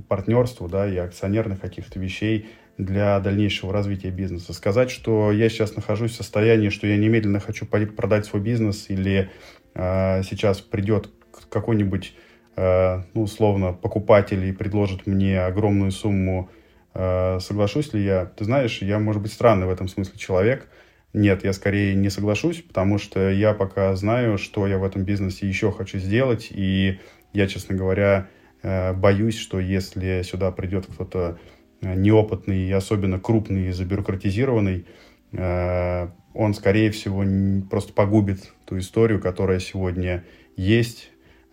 [0.09, 4.53] партнерства да, и акционерных каких-то вещей для дальнейшего развития бизнеса.
[4.53, 9.29] Сказать, что я сейчас нахожусь в состоянии, что я немедленно хочу продать свой бизнес или
[9.73, 11.09] э, сейчас придет
[11.49, 12.13] какой-нибудь,
[12.55, 16.49] э, ну, условно, покупатель и предложит мне огромную сумму,
[16.93, 18.25] э, соглашусь ли я?
[18.25, 20.67] Ты знаешь, я, может быть, странный в этом смысле человек–
[21.15, 25.47] нет, я скорее не соглашусь, потому что я пока знаю, что я в этом бизнесе
[25.47, 26.99] еще хочу сделать, и
[27.31, 28.27] я, честно говоря,
[28.63, 34.85] э, боюсь, что если сюда придет кто-то э, неопытный и особенно крупный и забюрократизированный,
[35.31, 37.23] э, он, скорее всего,
[37.69, 40.25] просто погубит ту историю, которая сегодня
[40.57, 41.11] есть.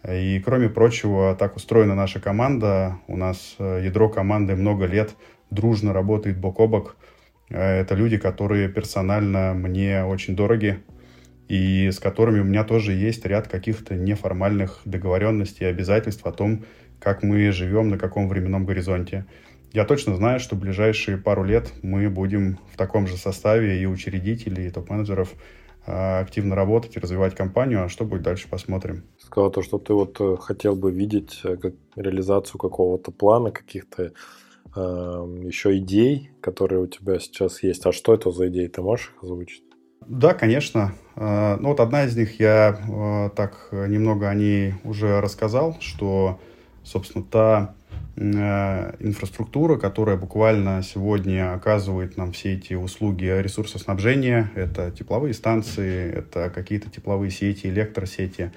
[0.08, 2.98] И, кроме прочего, так устроена наша команда.
[3.06, 5.14] У нас ядро команды много лет
[5.50, 6.96] дружно работает бок о бок–
[7.52, 10.82] Э, это люди, которые персонально мне очень дороги,
[11.48, 16.64] и с которыми у меня тоже есть ряд каких-то неформальных договоренностей и обязательств о том,
[16.98, 19.26] как мы живем, на каком временном горизонте.
[19.72, 23.86] Я точно знаю, что в ближайшие пару лет мы будем в таком же составе и
[23.86, 25.32] учредителей, и топ-менеджеров
[25.86, 29.04] э, активно работать и развивать компанию, а что будет дальше, посмотрим.
[29.18, 34.12] Сказал то, что ты вот э, хотел бы видеть как реализацию какого-то плана, каких-то
[34.74, 37.84] еще идей, которые у тебя сейчас есть.
[37.84, 38.68] А что это за идеи?
[38.68, 39.62] Ты можешь их озвучить?
[40.06, 40.94] Да, конечно.
[41.14, 46.40] А, ну вот одна из них, я а, так немного о ней уже рассказал, что,
[46.82, 47.74] собственно, та а,
[48.14, 56.90] инфраструктура, которая буквально сегодня оказывает нам все эти услуги ресурсоснабжения, это тепловые станции, это какие-то
[56.90, 58.52] тепловые сети, электросети,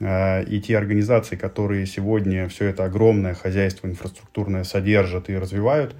[0.00, 5.94] Э, и те организации, которые сегодня все это огромное хозяйство инфраструктурное содержат и развивают,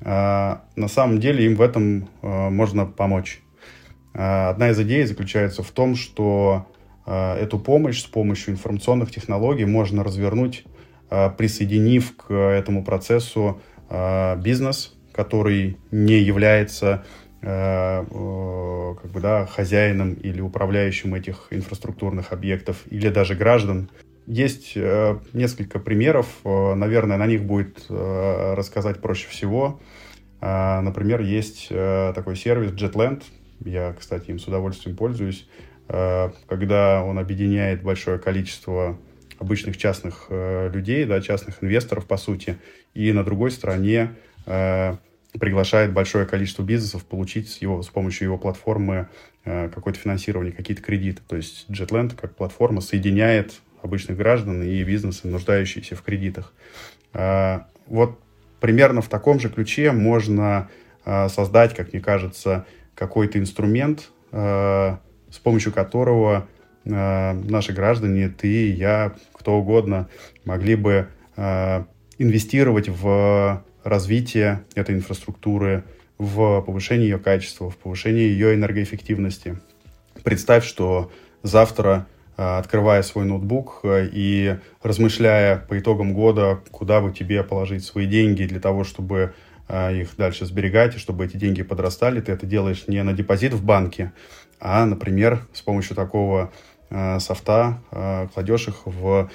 [0.00, 3.40] э, на самом деле им в этом э, можно помочь.
[4.14, 6.66] Одна из идей заключается в том, что
[7.06, 10.66] эту помощь с помощью информационных технологий можно развернуть,
[11.36, 13.60] присоединив к этому процессу
[14.38, 17.04] бизнес, который не является
[17.44, 18.04] Э,
[19.02, 23.90] как бы, да, хозяином или управляющим этих инфраструктурных объектов, или даже граждан.
[24.28, 29.80] Есть э, несколько примеров, э, наверное, на них будет э, рассказать проще всего.
[30.40, 33.24] Э, например, есть э, такой сервис Jetland,
[33.64, 35.48] я, кстати, им с удовольствием пользуюсь,
[35.88, 38.96] э, когда он объединяет большое количество
[39.42, 42.58] обычных частных э, людей, да, частных инвесторов, по сути,
[42.94, 44.14] и на другой стороне
[44.46, 44.96] э,
[45.38, 49.08] приглашает большое количество бизнесов получить его, с помощью его платформы
[49.44, 51.22] э, какое-то финансирование, какие-то кредиты.
[51.26, 56.52] То есть JetLand как платформа соединяет обычных граждан и бизнесы, нуждающиеся в кредитах.
[57.12, 58.20] Э, вот
[58.60, 60.70] примерно в таком же ключе можно
[61.04, 62.64] э, создать, как мне кажется,
[62.94, 64.96] какой-то инструмент, э,
[65.30, 66.46] с помощью которого
[66.84, 70.08] наши граждане, ты, я, кто угодно,
[70.44, 71.84] могли бы э,
[72.18, 75.84] инвестировать в развитие этой инфраструктуры,
[76.18, 79.58] в повышение ее качества, в повышение ее энергоэффективности.
[80.22, 81.10] Представь, что
[81.42, 82.06] завтра,
[82.36, 88.44] а, открывая свой ноутбук и размышляя по итогам года, куда бы тебе положить свои деньги
[88.44, 89.34] для того, чтобы
[89.68, 93.64] их дальше сберегать, и чтобы эти деньги подрастали, ты это делаешь не на депозит в
[93.64, 94.12] банке,
[94.64, 96.52] а, например, с помощью такого
[97.18, 97.80] софта
[98.34, 99.30] кладешь их в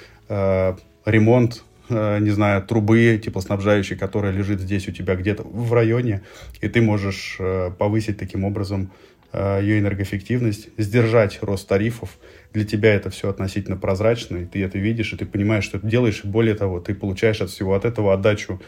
[1.04, 6.22] ремонт Э, не знаю, трубы теплоснабжающей, которая лежит здесь у тебя где-то в районе,
[6.60, 8.92] и ты можешь э, повысить таким образом
[9.32, 12.18] э, ее энергоэффективность, сдержать рост тарифов.
[12.52, 15.86] Для тебя это все относительно прозрачно, и ты это видишь, и ты понимаешь, что ты
[15.86, 18.60] делаешь, и более того, ты получаешь от всего от этого отдачу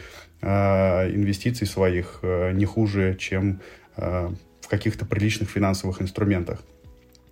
[0.43, 3.59] инвестиций своих не хуже, чем
[3.95, 6.63] в каких-то приличных финансовых инструментах.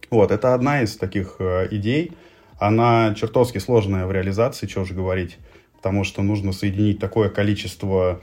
[0.09, 1.37] Вот, это одна из таких
[1.71, 2.13] идей.
[2.57, 5.37] Она чертовски сложная в реализации, что уже говорить
[5.79, 8.21] потому что нужно соединить такое количество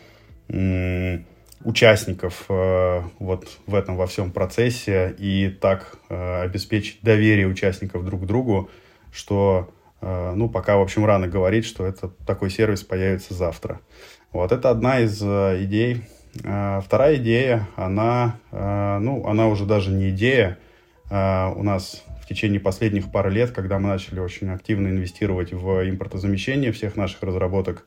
[1.65, 8.23] участников э, вот в этом во всем процессе и так э, обеспечить доверие участников друг
[8.23, 8.71] к другу,
[9.11, 9.71] что,
[10.03, 13.81] э, ну, пока, в общем, рано говорить, что это такой сервис появится завтра.
[14.33, 16.03] Вот, это одна из идей.
[16.35, 20.59] Вторая идея, она, ну, она уже даже не идея.
[21.09, 26.73] У нас в течение последних пары лет, когда мы начали очень активно инвестировать в импортозамещение
[26.73, 27.87] всех наших разработок,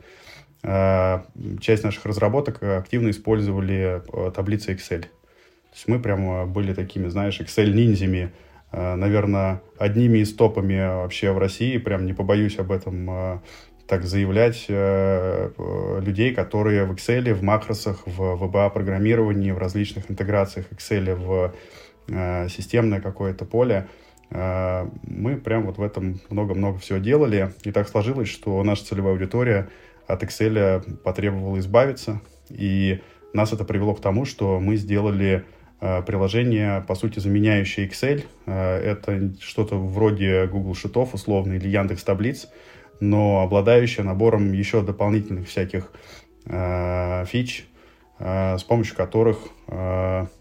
[0.63, 1.19] э,
[1.59, 5.01] часть наших разработок активно использовали э, таблицы Excel.
[5.01, 8.31] То есть мы прямо были такими, знаешь, Excel-ниндзями,
[8.71, 13.41] э, наверное, одними из топами вообще в России, прям не побоюсь об этом
[13.89, 21.53] так заявлять, людей, которые в Excel, в макросах, в VBA-программировании, в различных интеграциях Excel в
[22.09, 23.87] системное какое-то поле,
[24.31, 27.53] а, мы прям вот в этом много-много всего делали.
[27.63, 29.69] И так сложилось, что наша целевая аудитория
[30.07, 32.21] от Excel потребовала избавиться.
[32.49, 33.01] И
[33.33, 35.45] нас это привело к тому, что мы сделали
[35.79, 38.23] а, приложение, по сути, заменяющее Excel.
[38.45, 42.47] Это что-то вроде Google Шитов, условно, или Яндекс Таблиц,
[42.99, 45.91] но обладающее набором еще дополнительных всяких
[47.27, 47.67] фич,
[48.19, 49.37] с помощью которых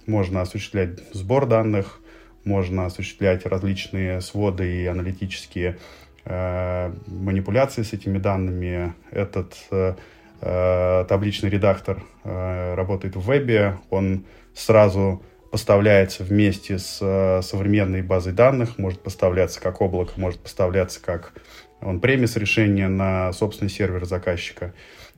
[0.07, 2.01] можно осуществлять сбор данных,
[2.49, 5.79] можно осуществлять различные своды и аналитические
[6.25, 8.95] э, манипуляции с этими данными.
[9.11, 9.95] Этот э,
[10.41, 14.25] э, табличный редактор э, работает в вебе, он
[14.55, 21.33] сразу поставляется вместе с э, современной базой данных, может поставляться как облако, может поставляться как
[21.81, 24.75] он премис решение на собственный сервер заказчика.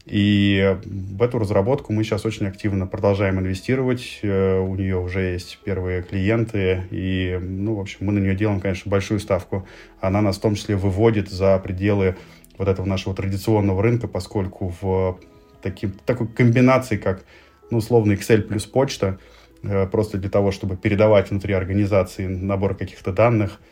[0.07, 4.20] И в эту разработку мы сейчас очень активно продолжаем инвестировать.
[4.22, 6.84] Э, у нее уже есть первые клиенты.
[6.90, 9.66] И, ну, в общем, мы на нее делаем, конечно, большую ставку.
[10.01, 12.16] Она нас в том числе выводит за пределы
[12.57, 15.20] вот этого нашего традиционного рынка, поскольку в
[15.62, 17.24] таким, такой комбинации, как,
[17.70, 19.18] ну, условно, Excel плюс почта,
[19.62, 23.61] э, просто для того, чтобы передавать внутри организации набор каких-то данных–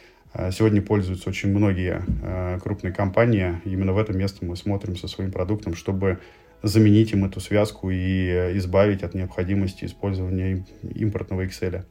[0.50, 3.60] сегодня пользуются очень многие а, крупные компании.
[3.64, 6.18] Именно в это место мы смотрим со своим продуктом, чтобы
[6.62, 11.84] заменить им эту связку и избавить от необходимости использования импортного Excel.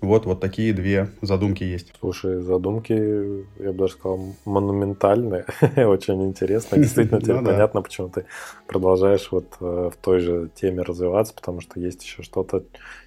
[0.00, 1.92] Вот, вот такие две задумки есть.
[1.98, 6.76] Слушай, задумки, я бы даже сказал, монументальные, очень интересно.
[6.78, 8.26] Действительно, теперь ну понятно, почему ты
[8.66, 12.64] продолжаешь вот э, в той же теме развиваться, потому что есть еще что-то,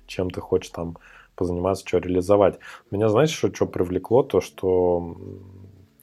[0.08, 0.98] чем ты хочешь там
[1.40, 2.60] позаниматься, что реализовать.
[2.92, 4.24] Меня, знаешь, что, что привлекло?
[4.24, 5.16] То, что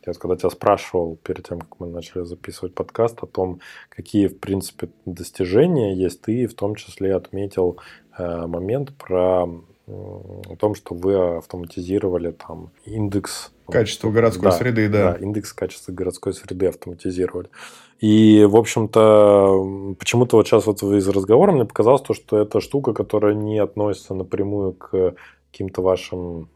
[0.06, 3.60] я когда тебя спрашивал перед тем, как мы начали записывать подкаст, о том,
[3.90, 7.78] какие, в принципе, достижения есть, ты в том числе отметил
[8.16, 9.46] э, момент про
[9.88, 15.12] о том, что вы автоматизировали там индекс качества городской да, среды, да.
[15.12, 17.50] Да, индекс качества городской среды автоматизировали.
[17.98, 22.92] И, в общем-то, почему-то вот сейчас вот из разговора мне показалось то, что это штука,
[22.92, 25.14] которая не относится напрямую к
[25.50, 26.50] каким-то вашим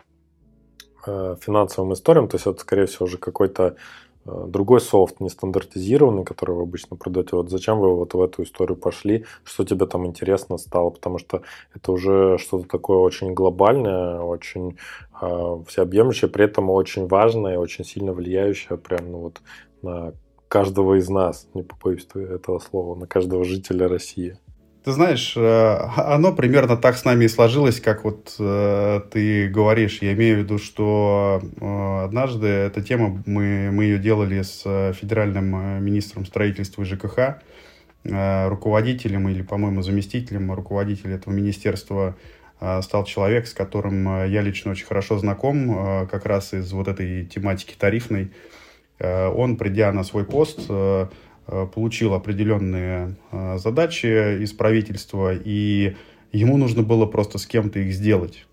[1.07, 3.76] э, финансовым историям, то есть это, скорее всего, уже какой-то
[4.26, 7.36] э, другой софт, нестандартизированный, который вы обычно продаете.
[7.36, 11.41] Вот зачем вы вот в эту историю пошли, что тебе там интересно стало, потому что
[11.74, 14.76] это уже что-то такое очень глобальное, очень
[15.22, 19.41] э, всеобъемлющее, при этом очень важное, очень сильно влияющее прям ну, вот
[19.80, 20.12] на
[20.51, 24.36] каждого из нас, не побоюсь этого слова, на каждого жителя России.
[24.84, 29.98] Ты знаешь, э, оно примерно так с нами и сложилось, как вот э, ты говоришь.
[30.01, 34.62] Я имею в виду, что э, однажды эта тема, мы, мы ее делали с
[34.94, 37.42] федеральным министром строительства и ЖКХ,
[38.03, 42.16] руководителем или, по-моему, заместителем руководителя этого министерства
[42.80, 47.74] стал человек, с которым я лично очень хорошо знаком, как раз из вот этой тематики
[47.78, 48.30] тарифной.
[49.01, 51.07] Э, он, придя на свой пост, э,
[51.46, 53.16] э, получил определенные
[53.57, 55.96] задачи из правительства, и
[56.32, 58.46] ему нужно было просто с кем-то их сделать.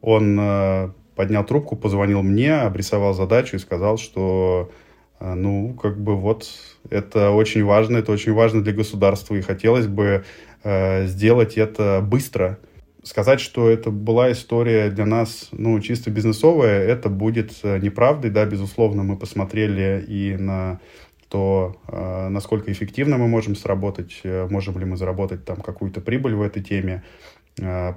[0.00, 4.72] Он поднял трубку, позвонил мне, обрисовал задачу и сказал, что
[5.20, 6.48] ну, как бы вот
[6.90, 10.24] это очень важно, это очень важно для государства, и хотелось бы
[10.64, 12.58] сделать это быстро–
[13.02, 18.44] сказать, что это была история для нас, ну, чисто бизнесовая, это будет э, неправдой, да,
[18.44, 20.80] безусловно, мы посмотрели и на
[21.28, 26.34] то, э, насколько эффективно мы можем сработать, э, можем ли мы заработать там какую-то прибыль
[26.34, 27.02] в этой теме.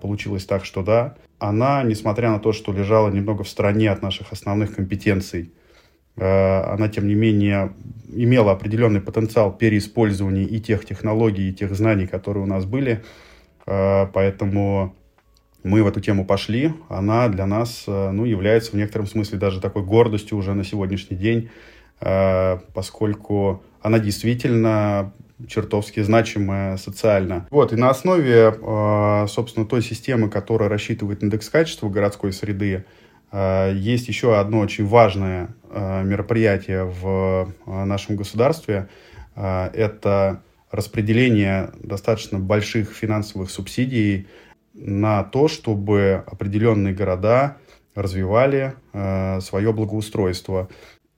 [0.01, 1.15] Получилось так, что да.
[1.39, 5.53] Она, несмотря на то, что лежала немного в стороне от наших основных компетенций,
[6.17, 7.71] она, тем не менее,
[8.11, 13.01] имела определенный потенциал переиспользования и тех технологий, и тех знаний, которые у нас были–
[13.65, 14.95] поэтому
[15.65, 16.73] мы в эту тему пошли.
[16.89, 21.17] Она для нас э, ну, является в некотором смысле даже такой гордостью уже на сегодняшний
[21.17, 21.49] день,
[22.01, 25.11] э, поскольку она действительно
[25.47, 27.47] чертовски значимая социально.
[27.49, 28.53] Вот, и на основе,
[29.27, 32.85] собственно, той системы, которая рассчитывает индекс качества городской среды,
[33.33, 38.87] есть еще одно очень важное мероприятие в нашем государстве.
[39.35, 40.41] Это
[40.75, 44.27] распределение достаточно больших финансовых субсидий
[44.73, 47.57] на то, чтобы определенные города
[47.95, 50.67] развивали э, свое благоустройство.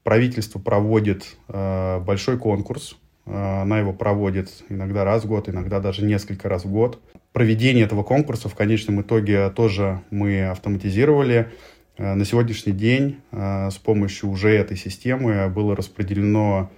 [0.04, 2.98] Правительство проводит э, большой конкурс.
[3.26, 7.02] Э, она его проводит иногда раз в год, иногда даже несколько раз в год.
[7.34, 11.52] Проведение этого конкурса в конечном итоге тоже мы автоматизировали.
[11.98, 16.70] Э, на сегодняшний день э, с помощью уже этой системы было распределено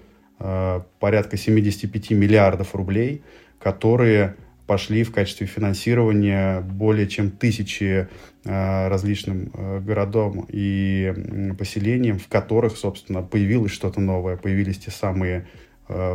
[0.99, 3.21] порядка 75 миллиардов рублей,
[3.59, 4.35] которые
[4.67, 8.07] пошли в качестве финансирования более чем тысячи
[8.45, 9.51] различным
[9.85, 15.47] городам и поселениям, в которых, собственно, появилось что-то новое, появились те самые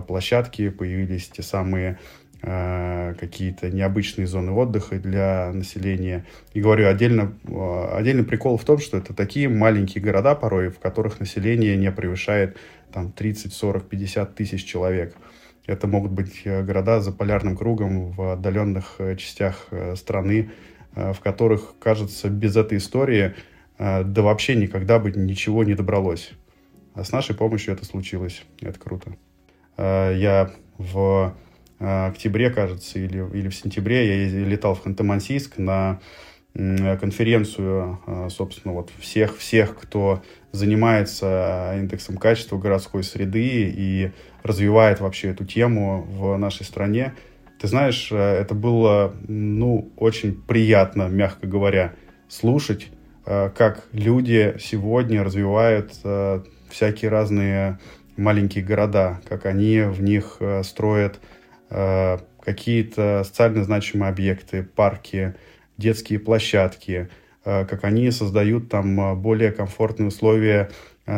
[0.06, 1.98] площадки, появились те самые
[2.46, 6.24] Э, какие-то необычные зоны отдыха для населения.
[6.52, 10.78] И говорю, отдельно, э, отдельный прикол в том, что это такие маленькие города порой, в
[10.78, 12.56] которых население не превышает
[12.92, 15.16] там, 30, 40, 50 тысяч человек.
[15.66, 20.50] Это могут быть э, города за полярным кругом в отдаленных частях страны,
[20.94, 23.34] в которых, кажется, без этой истории
[23.78, 26.30] да вообще никогда бы ничего не добралось.
[26.94, 28.44] А с нашей помощью это случилось.
[28.60, 29.16] Это круто.
[29.76, 31.43] Я в Э,
[31.78, 36.00] октябре, кажется, или, или в сентябре я летал в Ханты-Мансийск на
[36.54, 40.22] конференцию, э, собственно, вот всех, всех, кто
[40.52, 44.12] занимается индексом качества городской среды и
[44.44, 47.14] развивает вообще эту тему в нашей стране.
[47.60, 51.94] Ты знаешь, э, это было, ну, очень приятно, мягко говоря,
[52.28, 52.88] слушать,
[53.24, 55.92] как люди сегодня развивают
[56.68, 57.78] всякие разные
[58.18, 61.20] маленькие города, как они в них строят Э,
[61.68, 65.34] какие-то социально значимые объекты, парки,
[65.76, 67.08] детские площадки,
[67.44, 70.70] э, как они создают там э, более комфортные условия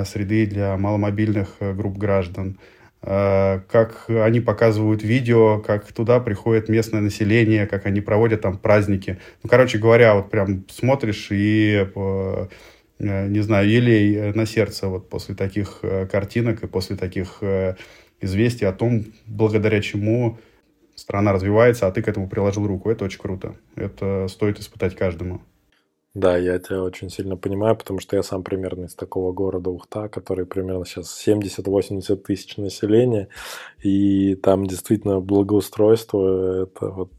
[0.04, 2.58] среды для маломобильных групп граждан,
[3.00, 9.20] как они показывают видео, как туда приходит местное население, как они проводят там праздники.
[9.44, 11.86] Ну, короче говоря, вот прям смотришь и
[12.98, 17.40] не знаю, елей на сердце вот после таких картинок и после таких
[18.20, 20.38] известий о том, благодаря чему
[20.94, 22.90] страна развивается, а ты к этому приложил руку.
[22.90, 23.56] Это очень круто.
[23.74, 25.42] Это стоит испытать каждому.
[26.14, 30.08] Да, я тебя очень сильно понимаю, потому что я сам примерно из такого города Ухта,
[30.08, 33.28] который примерно сейчас 70-80 тысяч населения,
[33.82, 37.10] и там действительно благоустройство– это вот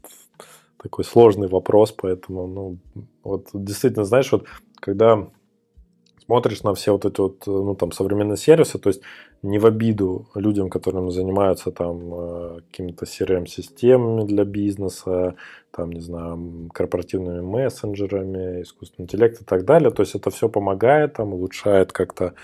[0.82, 2.78] такой сложный вопрос, поэтому, ну,
[3.22, 4.46] вот действительно, знаешь, вот
[4.80, 5.28] когда
[6.28, 9.00] смотришь на все вот эти вот, ну, там, современные сервисы, то есть
[9.42, 15.36] не в обиду людям, которым занимаются там э, какими-то CRM-системами для бизнеса,
[15.70, 19.90] там, не знаю, корпоративными мессенджерами, искусственный интеллект и так далее.
[19.90, 22.34] То есть это все помогает, там, улучшает как-то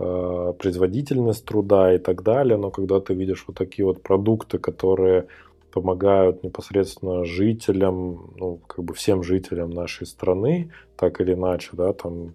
[0.00, 2.56] э, производительность труда и так далее.
[2.56, 5.26] Но когда ты видишь вот такие вот продукты, которые
[5.72, 12.34] помогают непосредственно жителям, ну, как бы всем жителям нашей страны, так или иначе, да, там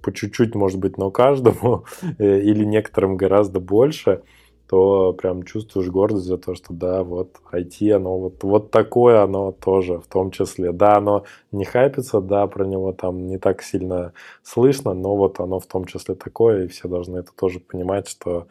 [0.00, 1.84] по чуть-чуть, может быть, но каждому,
[2.18, 4.22] э, или некоторым гораздо больше,
[4.70, 9.50] то прям чувствуешь гордость за то, что да, вот IT, оно вот, вот такое оно
[9.50, 10.70] тоже в том числе.
[10.70, 14.12] Да, оно не хайпится, да, про него там не так сильно
[14.44, 18.46] слышно, но вот оно в том числе такое, и все должны это тоже понимать, что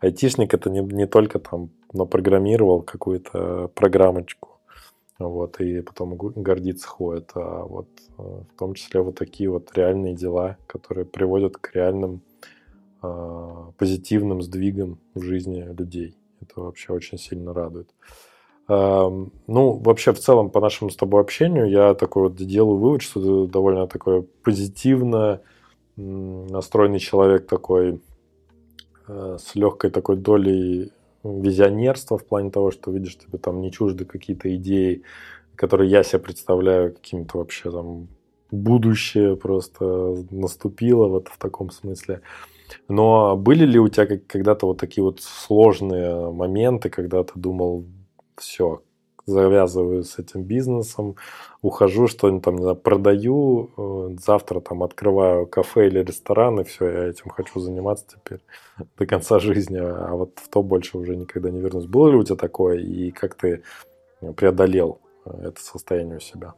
[0.00, 4.49] айтишник это не, не только там напрограммировал какую-то программочку,
[5.28, 10.14] вот, и потом гордиться ходит, а вот э, в том числе вот такие вот реальные
[10.14, 12.22] дела, которые приводят к реальным
[13.02, 16.16] а, позитивным сдвигам в жизни людей.
[16.42, 17.88] Это вообще очень сильно радует.
[18.68, 23.20] ну, вообще, в целом, по нашему с тобой общению, я такой вот делаю вывод, что
[23.46, 25.40] ты довольно такой позитивно
[25.96, 28.00] настроенный человек такой,
[29.08, 30.92] э, с легкой такой долей
[31.24, 35.02] визионерство в плане того, что видишь, тебе там не чужды какие-то идеи,
[35.54, 38.08] которые я себе представляю каким-то вообще там
[38.50, 42.22] будущее просто наступило вот в таком смысле.
[42.88, 47.84] Но были ли у тебя когда-то вот такие вот сложные моменты, когда ты думал,
[48.36, 48.82] все,
[49.30, 51.16] завязываю с этим бизнесом,
[51.62, 56.88] ухожу, что-нибудь там, не знаю, продаю, э, завтра там открываю кафе или ресторан, и все,
[56.88, 58.40] я этим хочу заниматься теперь
[58.98, 61.86] до конца жизни, а вот в то больше уже никогда не вернусь.
[61.86, 63.62] Было ли у тебя такое, и как ты
[64.36, 66.54] преодолел э, это состояние у себя?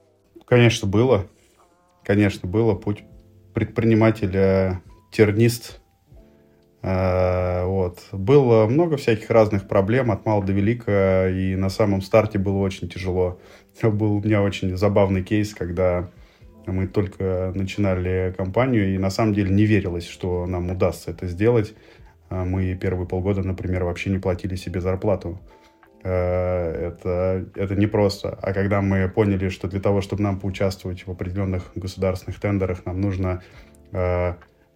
[0.46, 1.26] Конечно, было.
[2.02, 2.74] Конечно, было.
[2.74, 3.04] Путь
[3.54, 5.81] предпринимателя тернист– Э,
[6.82, 8.00] вот.
[8.10, 12.88] Было много всяких разных проблем от мала до велика, и на самом старте было очень
[12.88, 13.38] тяжело.
[13.82, 16.10] Был у меня очень забавный кейс, когда
[16.66, 21.74] мы только начинали компанию, и на самом деле не верилось, что нам удастся это сделать.
[22.30, 25.40] Э, мы первые полгода, например, вообще не платили себе зарплату.
[26.04, 28.38] Э, это, это непросто.
[28.40, 33.00] А когда мы поняли, что для того, чтобы нам поучаствовать в определенных государственных тендерах, нам
[33.00, 33.42] нужно
[33.92, 34.34] э,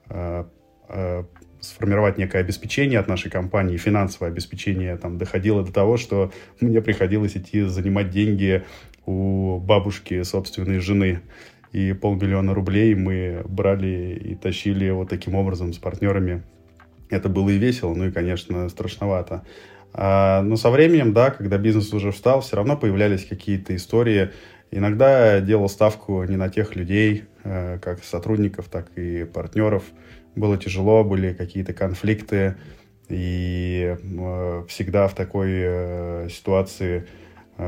[0.09, 0.45] э,
[0.89, 1.25] э,
[1.61, 7.37] сформировать некое обеспечение от нашей компании, финансовое обеспечение там доходило до того, что мне приходилось
[7.37, 8.65] идти занимать деньги
[9.07, 11.21] у бабушки собственной жены.
[11.73, 16.43] И полмиллиона рублей мы брали и тащили вот таким образом с партнерами.
[17.11, 19.43] Это было и весело, ну и, конечно, страшновато.
[19.93, 24.31] А, но со временем, да, когда бизнес уже встал, все равно появлялись какие-то истории.
[24.71, 29.85] Иногда делал ставку не на тех людей, э, как сотрудников, так и партнеров.
[30.37, 32.57] Было тяжело, были какие-то конфликты.
[33.09, 37.07] И э, всегда в такой э, ситуации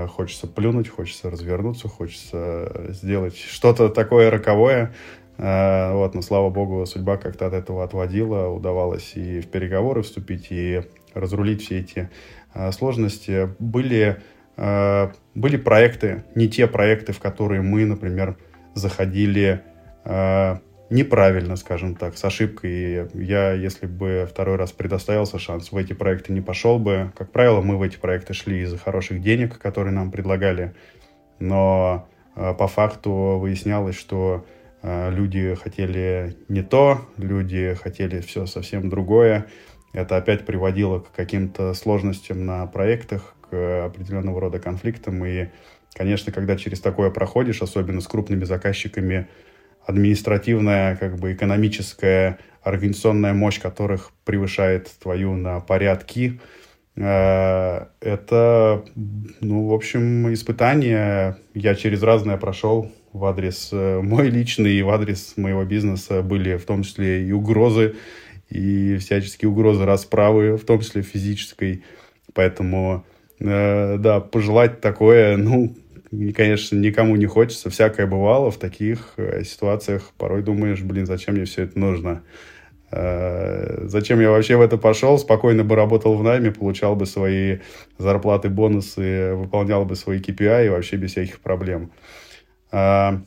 [0.08, 4.92] хочется плюнуть, хочется развернуться, хочется сделать что-то такое роковое.
[5.38, 10.82] Вот, но слава богу, судьба как-то от этого отводила, удавалось и в переговоры вступить, и
[11.14, 12.10] разрулить все эти
[12.54, 13.54] э, сложности.
[13.58, 14.20] Были,
[14.56, 18.36] э, были проекты, не те проекты, в которые мы, например,
[18.74, 19.62] заходили
[20.04, 20.56] э,
[20.90, 23.08] неправильно, скажем так, с ошибкой.
[23.14, 27.12] Я, если бы второй раз предоставился шанс, в эти проекты не пошел бы.
[27.16, 30.74] Как правило, мы в эти проекты шли из-за хороших денег, которые нам предлагали.
[31.38, 34.46] Но по факту выяснялось, что
[34.82, 39.46] люди хотели не то, люди хотели все совсем другое.
[39.92, 45.24] Это опять приводило к каким-то сложностям на проектах, к определенного рода конфликтам.
[45.24, 45.48] И,
[45.94, 49.28] конечно, когда через такое проходишь, особенно с крупными заказчиками,
[49.88, 56.40] административная, как бы экономическая, организационная мощь которых превышает твою на порядки,
[56.94, 58.84] э, это,
[59.40, 61.38] ну, в общем, испытание.
[61.54, 66.20] Я через разное прошел в адрес э, мой личный и в адрес моего бизнеса.
[66.20, 67.96] Были в том числе и угрозы,
[68.50, 71.82] и всяческие угрозы расправы, в том числе физической.
[72.34, 73.06] Поэтому,
[73.40, 75.74] э, да, пожелать такое, ну,
[76.32, 77.70] конечно, никому не хочется.
[77.70, 80.12] Всякое бывало в таких э, ситуациях.
[80.16, 82.22] Порой думаешь, блин, зачем мне все это нужно?
[82.90, 85.18] Э, зачем я вообще в это пошел?
[85.18, 87.58] Спокойно бы работал в найме, получал бы свои
[87.98, 91.92] зарплаты, бонусы, выполнял бы свои KPI и вообще без всяких проблем.
[92.72, 93.18] Э,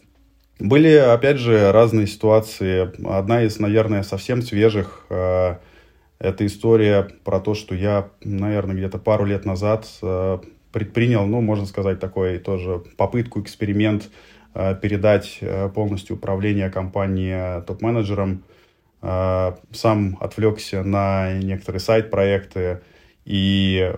[0.60, 2.92] были, опять же, разные ситуации.
[3.08, 5.58] Одна из, наверное, совсем свежих э,
[6.18, 9.88] это история про то, что я, наверное, где-то пару лет назад
[10.72, 14.10] предпринял, ну, можно сказать, такой тоже попытку, эксперимент
[14.54, 18.44] э, передать э, полностью управление топ-менеджерам.
[19.02, 22.82] Э, сам отвлекся на некоторые сайт-проекты,
[23.24, 23.94] и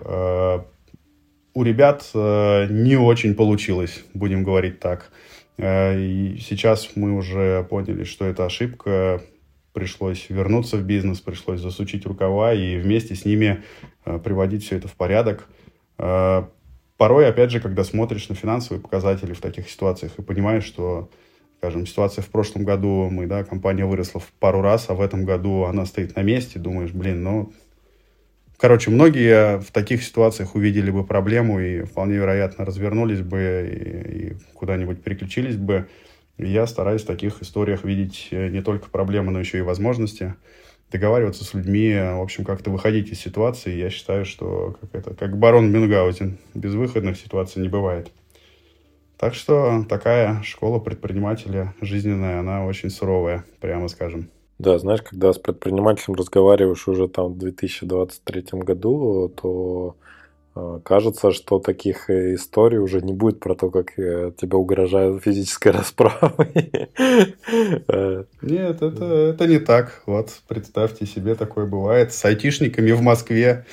[1.56, 5.10] у ребят не очень получилось, будем говорить так.
[5.56, 9.22] И сейчас мы уже поняли, что это ошибка.
[9.72, 13.62] Пришлось вернуться в бизнес, пришлось засучить рукава и вместе с ними
[14.04, 15.48] приводить все это в порядок.
[17.04, 21.10] Порой, опять же, когда смотришь на финансовые показатели в таких ситуациях и понимаешь, что,
[21.58, 25.26] скажем, ситуация в прошлом году, мы, да, компания выросла в пару раз, а в этом
[25.26, 27.52] году она стоит на месте, думаешь, блин, ну,
[28.56, 34.36] Короче, многие в таких ситуациях увидели бы проблему и вполне вероятно развернулись бы и, и
[34.54, 35.86] куда-нибудь переключились бы.
[36.38, 40.36] Я стараюсь в таких историях видеть э, не только проблемы, но еще и возможности
[40.94, 43.74] договариваться с людьми, в общем, как-то выходить из ситуации.
[43.74, 48.12] Я считаю, что как, это, как барон Мюнгаузен, безвыходных ситуаций не бывает.
[49.16, 54.28] Так что такая школа предпринимателя жизненная, она очень суровая, прямо скажем.
[54.60, 59.96] Да, знаешь, когда с предпринимателем разговариваешь уже там в 2023 году, то
[60.84, 65.68] кажется, что таких э, историй уже не будет про то, как э, тебя угрожают физической
[65.72, 66.70] расправой.
[68.42, 70.02] Нет, это, это не так.
[70.06, 73.66] Вот представьте себе, такое бывает с айтишниками в Москве.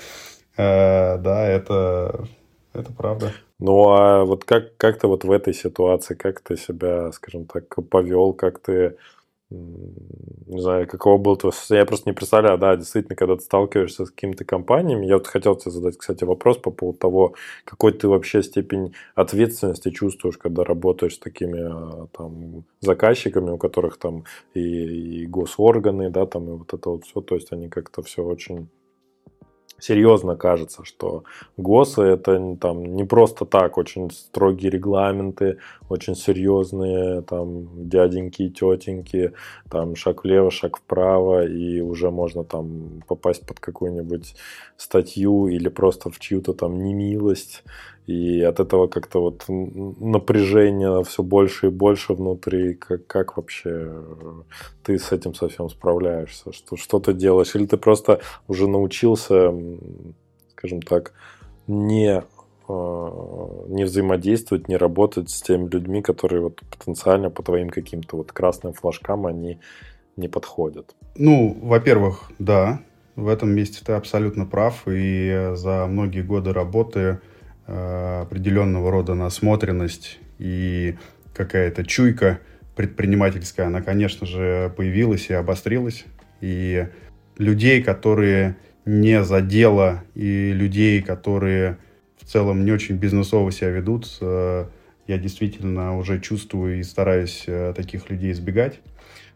[0.57, 2.27] Да, это,
[2.73, 3.31] это правда.
[3.59, 7.63] Ну а вот как, как ты вот в этой ситуации, как ты себя, скажем так,
[7.89, 8.97] повел, как ты
[9.51, 11.51] не знаю, какого был твой...
[11.69, 15.05] Я просто не представляю, да, действительно, когда ты сталкиваешься с какими-то компаниями.
[15.05, 17.33] Я вот хотел тебе задать, кстати, вопрос по поводу того,
[17.65, 23.97] какой ты вообще степень ответственности чувствуешь, когда работаешь с такими а, там заказчиками, у которых
[23.97, 24.23] там
[24.53, 27.21] и, и госорганы, да, там и вот это вот все.
[27.21, 28.69] То есть они как-то все очень
[29.81, 31.23] серьезно кажется, что
[31.57, 35.57] ГОСы это там не просто так, очень строгие регламенты,
[35.89, 39.33] очень серьезные там дяденьки тетеньки,
[39.69, 44.35] там шаг влево, шаг вправо, и уже можно там попасть под какую-нибудь
[44.77, 47.63] статью или просто в чью-то там немилость
[48.11, 52.73] и от этого как-то вот напряжение все больше и больше внутри.
[52.73, 54.03] Как, как вообще
[54.83, 56.51] ты с этим совсем справляешься?
[56.51, 57.55] Что, что ты делаешь?
[57.55, 59.53] Или ты просто уже научился,
[60.51, 61.13] скажем так,
[61.67, 62.23] не
[62.67, 68.31] э, не взаимодействовать, не работать с теми людьми, которые вот потенциально по твоим каким-то вот
[68.31, 69.59] красным флажкам они
[70.17, 70.95] не подходят.
[71.15, 72.81] Ну, во-первых, да,
[73.15, 77.19] в этом месте ты абсолютно прав, и за многие годы работы
[77.71, 80.97] определенного рода насмотренность и
[81.33, 82.39] какая-то чуйка
[82.75, 86.05] предпринимательская, она, конечно же, появилась и обострилась.
[86.41, 86.87] И
[87.37, 91.77] людей, которые не за дело, и людей, которые
[92.17, 94.65] в целом не очень бизнесово себя ведут, э,
[95.07, 98.79] я действительно уже чувствую и стараюсь э, таких людей избегать.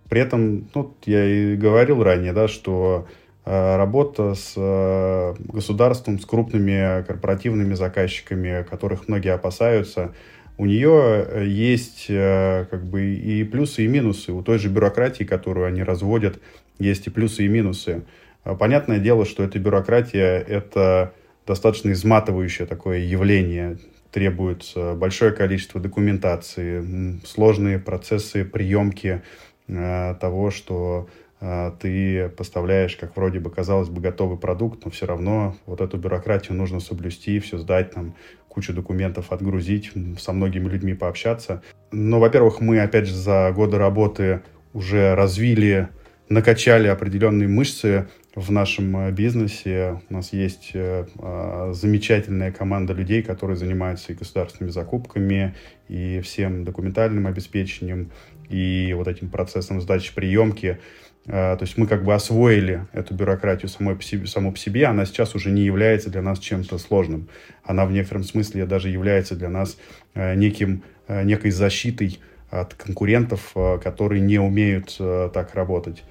[0.10, 4.56] При этом, ну, я и говорил ранее, да, что э, работа с
[5.38, 10.14] государством, с крупными корпоративными заказчиками, которых многие опасаются,
[10.58, 14.32] у нее есть как бы и плюсы, и минусы.
[14.32, 16.40] У той же бюрократии, которую они разводят,
[16.80, 18.04] есть и плюсы, и минусы.
[18.60, 21.14] Понятное дело, что эта бюрократия– это
[21.46, 23.78] достаточно изматывающее такое явление.
[24.12, 29.22] Требуется большое количество документации, сложные процессы приемки
[29.68, 35.06] э, того, что э, ты поставляешь, как вроде бы, казалось бы, готовый продукт, но все
[35.06, 38.16] равно вот эту бюрократию нужно соблюсти, все сдать, там,
[38.48, 41.62] кучу документов отгрузить, со многими людьми пообщаться.
[41.91, 44.41] Но, во-первых, мы, опять же, за годы работы
[44.74, 45.90] уже развили
[46.30, 50.02] накачали определенные мышцы в нашем э, бизнесе.
[50.10, 55.56] У нас есть э, а, замечательная команда людей, которые занимаются и государственными закупками,
[55.88, 58.12] и всем документальным обеспечением,
[58.49, 60.80] и вот этим процессом сдачи приемки.
[61.27, 64.85] А, то есть мы как бы освоили эту бюрократию самой по себе, саму по себе,
[64.85, 67.27] она сейчас уже не является для нас чем-то сложным.
[67.64, 69.77] Она в некотором смысле даже является для нас
[70.14, 72.19] э, неким, некой защитой
[72.49, 73.53] от конкурентов,
[73.84, 76.03] которые не умеют так работать.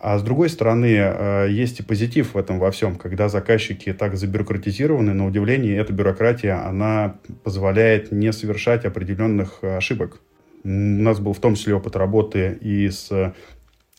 [0.00, 4.16] А с другой стороны, э, есть и позитив в этом во всем, когда заказчики так
[4.16, 10.20] забюрократизированы, на удивление, эта бюрократия, она позволяет не совершать определенных ошибок.
[10.62, 13.34] У нас был в том числе опыт работы и с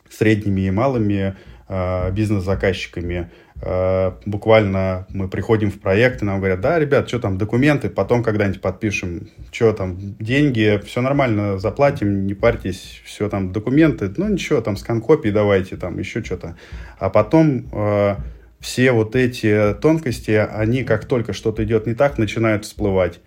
[0.09, 1.35] средними и малыми
[1.67, 3.29] э, бизнес-заказчиками,
[3.61, 8.23] Э, буквально мы приходим в проект, и нам говорят, да, ребят, что там, документы, потом
[8.23, 14.61] когда-нибудь подпишем, что там, деньги, все нормально, заплатим, не парьтесь, все там, документы, ну ничего,
[14.61, 16.55] там, скан-копии давайте, там, еще что-то.
[16.99, 18.15] А потом э,
[18.61, 23.19] все вот эти тонкости, они, как только что-то идет не так, начинают всплывать.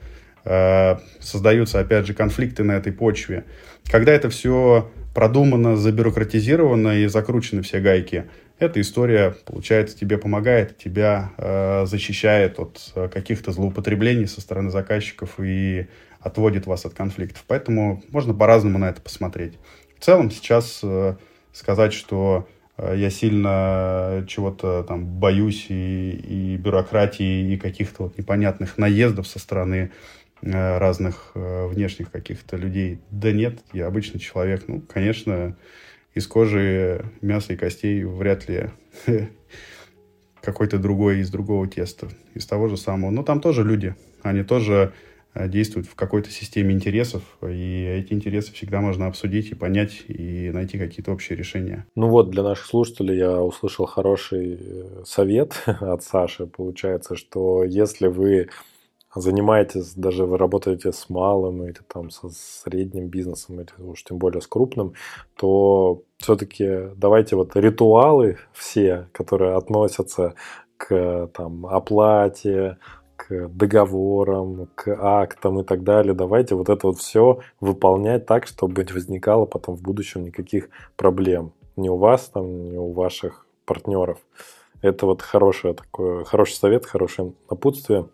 [0.47, 3.45] Э, создаются, опять же, конфликты на этой почве.
[3.91, 8.27] Когда это все продумано, забюрократизировано и закручены все гайки–
[8.63, 15.41] эта история, получается, тебе помогает, тебя э, защищает от э, каких-то злоупотреблений со стороны заказчиков
[15.41, 15.89] и
[16.21, 17.43] отводит вас от конфликтов.
[17.49, 19.59] Поэтому можно по-разному на это посмотреть.
[19.99, 21.17] В целом сейчас э,
[21.53, 28.79] сказать, что э, я сильно чего-то там боюсь и, и бюрократии, и каких-то вот непонятных
[28.79, 29.91] наездов со стороны
[30.43, 33.01] разных э, внешних каких-то людей.
[33.11, 34.65] Да нет, я обычный человек.
[34.67, 35.57] Ну, конечно,
[36.15, 38.71] из кожи, мяса и костей вряд ли
[40.43, 43.11] какой-то другой из другого теста, из того же самого.
[43.11, 44.93] Но там тоже люди, они тоже
[45.35, 50.51] э, действуют в какой-то системе интересов, и эти интересы всегда можно обсудить и понять, и
[50.51, 51.87] найти какие-то общие решения.
[51.95, 56.47] Ну вот, для наших слушателей я услышал хороший э, совет от Саши.
[56.47, 58.49] Получается, что если вы
[59.15, 64.41] занимаетесь, даже вы работаете с малым или там со средним бизнесом, или уж тем более
[64.41, 64.95] с крупным,
[65.37, 70.35] то все-таки давайте вот ритуалы все, которые относятся
[70.77, 72.79] к там, оплате,
[73.17, 76.15] к договорам, к актам и так далее.
[76.15, 81.53] Давайте вот это вот все выполнять так, чтобы не возникало потом в будущем никаких проблем.
[81.77, 84.19] Ни у вас там, ни у ваших партнеров.
[84.81, 88.09] Это вот хорошее такое, хороший совет, хорошее напутствие.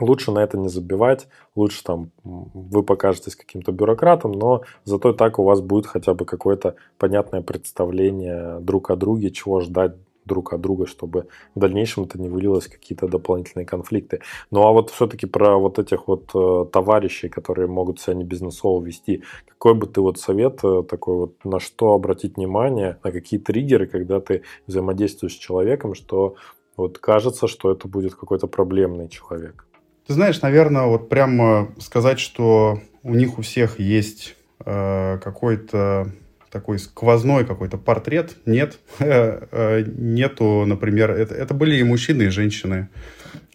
[0.00, 5.44] Лучше на это не забивать, лучше там вы покажетесь каким-то бюрократом, но зато так у
[5.44, 9.94] вас будет хотя бы какое-то понятное представление друг о друге, чего ждать
[10.26, 14.20] друг от друга, чтобы в дальнейшем это не вылилось в какие-то дополнительные конфликты.
[14.50, 18.84] Ну а вот все-таки про вот этих вот э, товарищей, которые могут себя не бизнесово
[18.84, 23.40] вести, какой бы ты вот совет э, такой вот, на что обратить внимание, на какие
[23.40, 26.34] триггеры, когда ты взаимодействуешь с человеком, что
[26.76, 29.66] вот кажется, что это будет какой-то проблемный человек?
[30.06, 36.12] Ты знаешь, наверное, вот прямо сказать, что у них у всех есть э, какой-то
[36.50, 38.78] такой сквозной какой-то портрет, нет.
[38.98, 42.88] Э, нету, например, это, это были и мужчины, и женщины.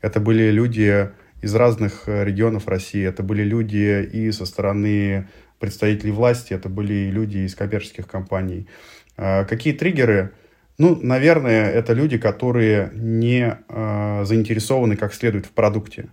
[0.02, 1.10] Это были люди
[1.42, 3.04] из разных регионов России.
[3.04, 5.28] Это были люди и со стороны
[5.62, 8.68] представителей власти, это были люди из коммерческих компаний.
[9.16, 10.32] Э, какие триггеры?
[10.78, 16.10] Ну, наверное, это люди, которые не э, заинтересованы как следует в продукте.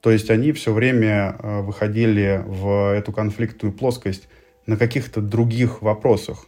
[0.00, 4.28] То есть они все время э, выходили в эту конфликтную плоскость
[4.66, 6.46] на каких-то других вопросах.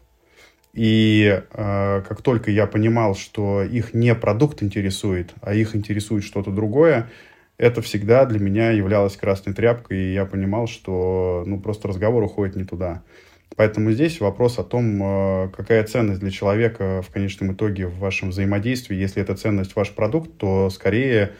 [0.72, 6.50] И э, как только я понимал, что их не продукт интересует, а их интересует что-то
[6.50, 7.10] другое,
[7.58, 12.56] это всегда для меня являлось красной тряпкой, и я понимал, что ну, просто разговор уходит
[12.56, 13.02] не туда.
[13.54, 18.30] Поэтому здесь вопрос о том, э, какая ценность для человека в конечном итоге в вашем
[18.30, 18.96] взаимодействии.
[18.96, 21.32] Если эта ценность ваш продукт, то скорее,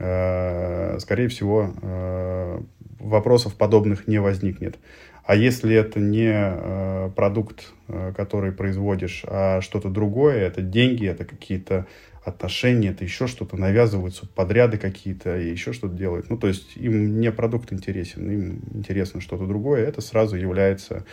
[0.00, 2.60] скорее всего э,
[2.98, 4.78] вопросов подобных не возникнет.
[5.24, 7.72] А если это не продукт,
[8.16, 11.86] который производишь, а что-то другое, это деньги, это какие-то
[12.24, 16.30] отношения, это еще что-то, навязываются подряды какие-то и еще что-то делают.
[16.30, 21.04] Ну, то есть им не продукт интересен, им интересно что-то другое, это сразу является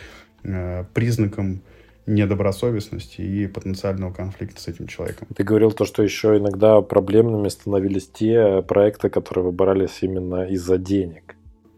[0.44, 1.62] Э, признаком
[2.08, 5.28] недобросовестности и потенциального конфликта с этим человеком.
[5.36, 11.36] Ты говорил то, что еще иногда проблемными становились те проекты, которые выбирались именно из-за денег.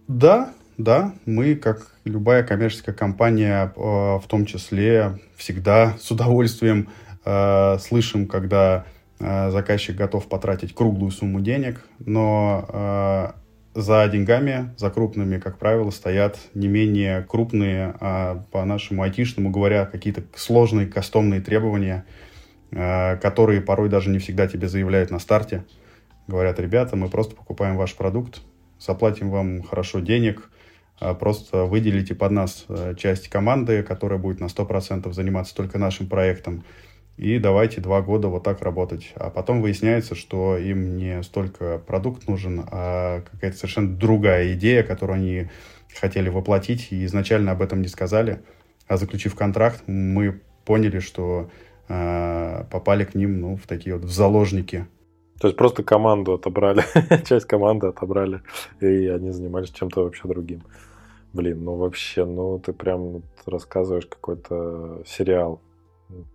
[0.09, 6.89] Да, да, мы, как любая коммерческая компания, э, в том числе, всегда с удовольствием
[7.25, 8.87] э, слышим, когда
[9.23, 13.35] заказчик готов потратить круглую сумму денег, но
[13.75, 19.87] за деньгами, за крупными, как правило, стоят не менее крупные, а по нашему айтишному говоря,
[19.87, 22.05] какие-то сложные кастомные требования,
[22.73, 25.65] а, которые порой даже не всегда тебе заявляют на старте.
[26.27, 28.41] Говорят, ребята, мы просто покупаем ваш продукт,
[28.79, 30.51] заплатим вам хорошо денег,
[30.99, 36.09] а просто выделите под нас э, часть команды, которая будет на 100% заниматься только нашим
[36.09, 36.63] проектом
[37.17, 39.13] и давайте два года вот так работать.
[39.15, 45.17] А потом выясняется, что им не столько продукт нужен, а какая-то совершенно другая идея, которую
[45.17, 45.49] они
[45.99, 48.41] хотели воплотить, и изначально об этом не сказали.
[48.89, 51.51] А заключив контракт, мы поняли, что
[51.89, 54.87] э, попали к ним ну, в такие вот в заложники.
[55.41, 56.85] То есть просто команду отобрали,
[57.25, 58.43] часть команды отобрали,
[58.81, 60.63] и они занимались чем-то вообще другим.
[61.33, 65.61] Блин, ну вообще, ну ты прям рассказываешь какой-то сериал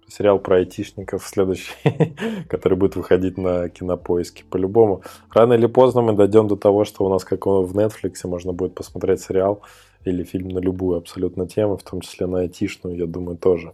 [0.07, 1.73] сериал про айтишников следующий,
[2.49, 5.01] который будет выходить на кинопоиске по-любому.
[5.33, 8.75] Рано или поздно мы дойдем до того, что у нас, как в Netflix, можно будет
[8.75, 9.61] посмотреть сериал
[10.05, 13.73] или фильм на любую абсолютно тему, в том числе на айтишную, я думаю, тоже.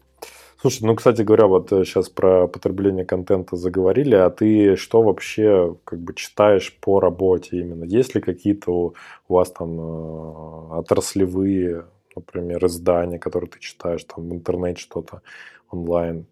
[0.62, 5.76] Слушай, ну, кстати говоря, вот сейчас э, про потребление контента заговорили, а ты что вообще
[5.86, 7.84] как бы читаешь по работе именно?
[7.84, 8.94] Есть ли какие-то у,
[9.28, 15.24] у вас там э, отраслевые, например, издания, которые ты читаешь там в интернете что-то?
[15.72, 16.28] Онлайн?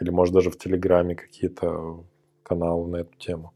[0.00, 2.04] Или, может, даже в Телеграме какие-то
[2.42, 3.52] каналы на эту тему?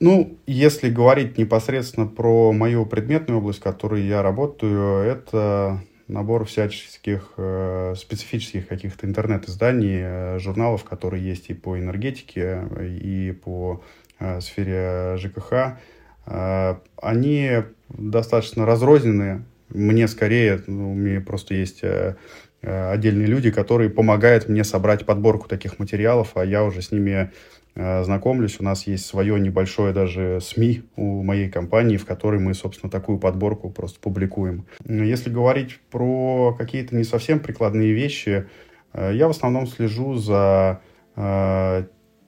[0.00, 7.34] Ну, если говорить непосредственно про мою предметную область, в которой я работаю, это набор всяческих
[7.36, 13.82] э, специфических каких-то интернет-изданий, э, журналов, которые есть и по энергетике, и по
[14.18, 15.78] э, сфере ЖКХ.
[16.26, 17.50] Э, они
[17.88, 19.44] достаточно разрозненные.
[19.68, 22.16] Мне скорее, ну, у меня просто есть Э,
[22.62, 27.32] отдельные люди, которые помогают мне собрать подборку таких материалов, а я уже с ними
[27.74, 28.60] э, знакомлюсь.
[28.60, 33.18] У нас есть свое небольшое даже СМИ у моей компании, в которой мы, собственно, такую
[33.18, 34.66] подборку просто публикуем.
[34.86, 38.46] Если говорить про какие-то не совсем прикладные вещи,
[38.92, 40.80] э, я в основном слежу за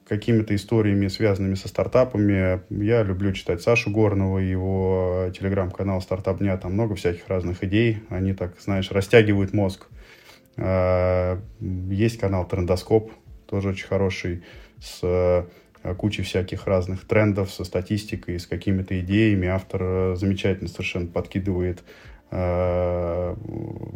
[0.07, 2.61] какими-то историями, связанными со стартапами.
[2.69, 6.55] Я люблю читать Сашу Горного, его телеграм-канал «Стартап дня».
[6.57, 8.03] Там много всяких разных идей.
[8.09, 9.87] Они так, знаешь, растягивают мозг.
[10.57, 13.11] Есть канал Трендоскоп,
[13.47, 14.43] тоже очень хороший,
[14.79, 19.47] с э, кучей всяких разных трендов, со статистикой, с какими-то идеями.
[19.47, 21.83] Автор э, замечательно совершенно подкидывает
[22.31, 23.35] э,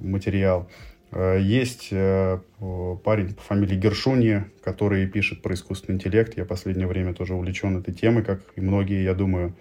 [0.02, 0.70] материал.
[1.12, 6.38] Есть парень по фамилии Гершуни, который пишет про искусственный интеллект.
[6.38, 9.56] Я в последнее время тоже увлечен этой темой, как и многие, я думаю,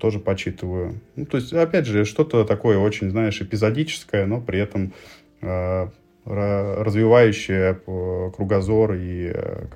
[0.00, 1.00] тоже почитываю.
[1.16, 4.92] Ну, то есть, опять же, что-то такое очень, знаешь, эпизодическое, но при этом
[6.24, 7.80] развивающее
[8.36, 9.66] кругозор и э,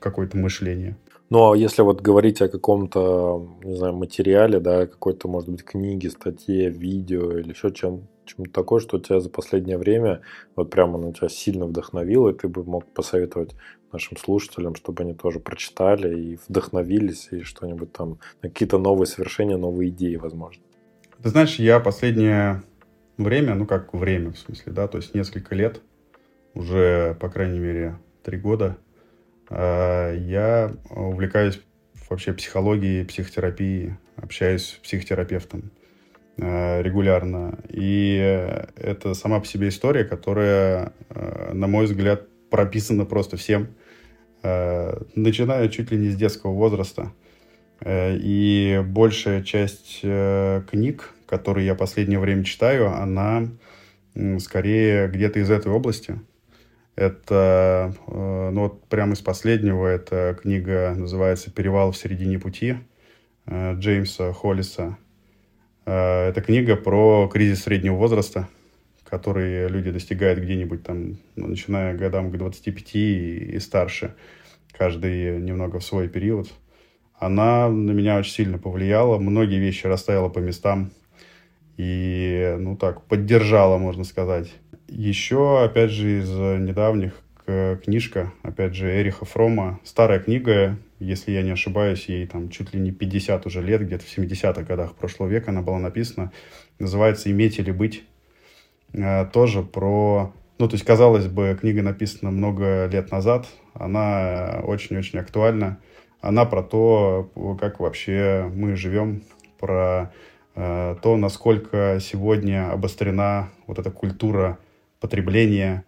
[0.00, 0.96] какое-то мышление.
[1.30, 6.10] Ну, а если вот говорить о каком-то, не знаю, материале, да, какой-то, может быть, книге,
[6.10, 10.20] статье, видео или еще чем чем-то такое, что тебя за последнее время
[10.56, 13.54] вот прямо на тебя сильно вдохновило, и ты бы мог посоветовать
[13.92, 19.90] нашим слушателям, чтобы они тоже прочитали и вдохновились, и что-нибудь там, какие-то новые совершения, новые
[19.90, 20.62] идеи, возможно.
[21.22, 22.62] Ты знаешь, я последнее
[23.16, 25.80] время, ну как время в смысле, да, то есть несколько лет,
[26.54, 28.76] уже, по крайней мере, три года,
[29.48, 31.60] а, я увлекаюсь
[32.08, 35.70] вообще психологией, психотерапией, общаюсь с психотерапевтом
[36.40, 37.58] а, регулярно.
[37.68, 38.16] И
[38.76, 43.68] это сама по себе история, которая, а, на мой взгляд, прописана просто всем,
[44.42, 47.12] начиная чуть ли не с детского возраста.
[47.86, 53.48] И большая часть книг, которые я последнее время читаю, она
[54.40, 56.20] скорее где-то из этой области.
[56.94, 62.76] Это, ну вот прямо из последнего, эта книга называется «Перевал в середине пути»
[63.48, 64.98] Джеймса Холлиса.
[65.84, 68.48] Это книга про кризис среднего возраста–
[69.12, 74.14] которые люди достигают где-нибудь там, ну, начиная годам к 25 и, и старше,
[74.72, 76.48] каждый немного в свой период,
[77.18, 80.92] она на меня очень сильно повлияла, многие вещи расставила по местам
[81.76, 84.50] и, ну так, поддержала, можно сказать.
[84.94, 87.14] Еще, опять же, из недавних
[87.46, 89.80] книжка, опять же, Эриха Фрома.
[89.84, 94.04] Старая книга, если я не ошибаюсь, ей там чуть ли не 50 уже лет, где-то
[94.04, 96.30] в 70-х годах прошлого века она была написана.
[96.78, 98.04] Называется «Иметь или быть».
[98.92, 100.34] Э, тоже про...
[100.58, 105.78] Ну, то есть, казалось бы, книга написана много лет назад, она очень-очень актуальна.
[106.20, 109.22] Она про то, как вообще мы живем,
[109.58, 110.12] про
[110.54, 114.58] э, то, насколько сегодня обострена вот эта культура
[115.02, 115.84] потребления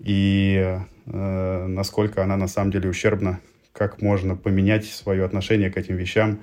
[0.00, 3.38] и э, насколько она на самом деле ущербна,
[3.72, 6.40] как можно поменять свое отношение к этим вещам.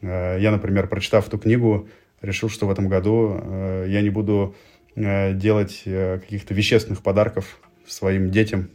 [0.00, 1.88] Э, я, например, прочитав эту книгу,
[2.20, 4.56] решил, что в этом году э, я не буду
[5.00, 8.70] Э, делать э, каких-то вещественных подарков своим детям.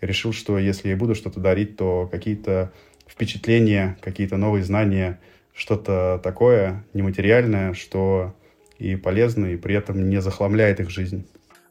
[0.00, 2.72] Я решил, что если я буду что-то дарить, то какие-то
[3.06, 5.20] впечатления, какие-то новые знания,
[5.54, 8.34] что-то такое нематериальное, что
[8.78, 11.26] и полезно, и при этом не захламляет их жизнь.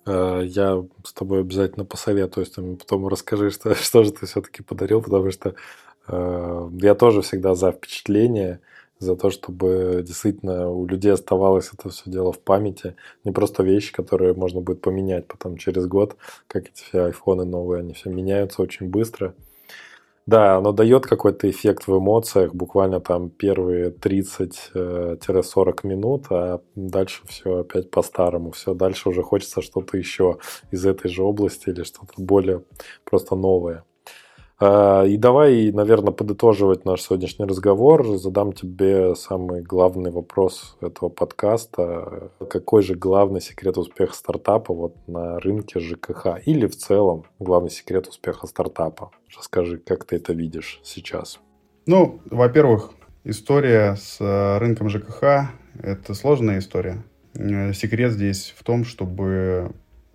[0.05, 5.01] Э, я с тобой обязательно посоветуюсь, там, потом расскажи, что, что же ты все-таки подарил,
[5.01, 5.55] потому что
[6.07, 8.59] э, я тоже всегда за впечатление,
[8.99, 12.95] за то, чтобы действительно у людей оставалось это все дело в памяти.
[13.23, 16.17] Не просто вещи, которые можно будет поменять потом через год,
[16.47, 19.33] как эти все айфоны новые, они все меняются очень быстро.
[20.27, 27.23] Да, оно дает какой-то эффект в эмоциях, буквально там первые 30-40 э, минут, а дальше
[27.27, 28.51] все опять по-старому.
[28.51, 30.37] Все, дальше уже хочется что-то еще
[30.69, 32.63] из этой же области или что-то более
[33.03, 33.83] просто новое.
[34.63, 38.05] А, и давай, наверное, подытоживать наш сегодняшний разговор.
[38.17, 42.29] Задам тебе самый главный вопрос этого подкаста.
[42.47, 48.07] Какой же главный секрет успеха стартапа вот на рынке ЖКХ или в целом главный секрет
[48.07, 49.09] успеха стартапа?
[49.35, 51.39] Расскажи, как ты это видишь сейчас?
[51.87, 52.91] Ну, во-первых,
[53.23, 55.49] история с э, рынком ЖКХ–
[55.81, 57.03] это сложная история.
[57.33, 59.71] Э, секрет здесь в том, чтобы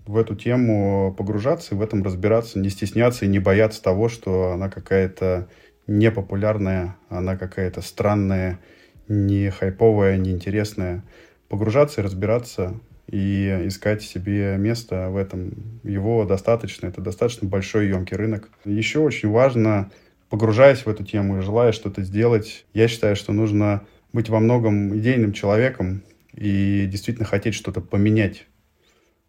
[0.07, 4.53] в эту тему погружаться и в этом разбираться, не стесняться и не бояться того, что
[4.53, 5.49] она какая-то
[5.87, 8.61] непопулярная, она какая-то странная,
[9.09, 11.05] не хайповая, неинтересная.
[11.49, 15.81] Погружаться и разбираться и искать себе место в этом.
[15.85, 18.51] Его достаточно, это достаточно большой емкий рынок.
[18.65, 19.91] Еще очень важно,
[20.29, 24.97] погружаясь в эту тему и желая что-то сделать, я считаю, что нужно быть во многом
[24.97, 26.03] идейным человеком
[26.33, 28.47] и действительно хотеть что-то поменять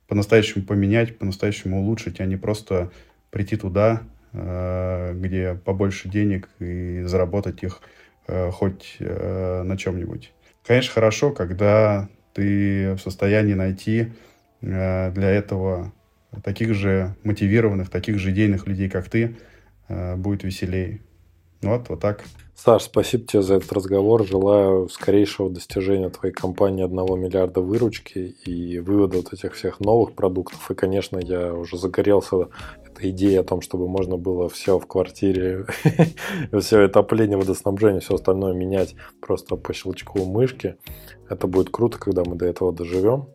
[0.08, 2.92] по-настоящему поменять, по-настоящему улучшить, а не просто
[3.30, 4.04] прийти туда,
[4.34, 7.82] э, где побольше денег и заработать их
[8.28, 10.34] э, хоть э, на чем-нибудь.
[10.66, 14.12] Конечно, хорошо, когда ты в состоянии найти
[14.60, 15.94] для этого
[16.44, 19.38] таких же мотивированных, таких же идейных людей, как ты,
[19.88, 21.00] будет веселее.
[21.62, 22.26] Вот, вот так.
[22.58, 24.26] Саш, спасибо тебе за этот разговор.
[24.26, 30.72] Желаю скорейшего достижения твоей компании 1 миллиарда выручки и вывода вот этих всех новых продуктов.
[30.72, 32.50] И, конечно, я уже загорелся
[32.84, 35.68] этой идеей о том, чтобы можно было все в квартире,
[36.60, 40.78] все отопление, водоснабжение, все остальное менять просто по щелчку мышки.
[41.30, 43.30] Это будет круто, когда мы до этого доживем.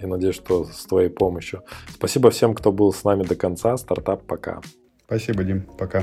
[0.00, 1.62] Я надеюсь, что с твоей помощью.
[1.88, 3.74] Спасибо всем, кто был с нами до конца.
[3.78, 4.60] Стартап пока.
[5.06, 5.62] Спасибо, Дим.
[5.78, 6.02] Пока.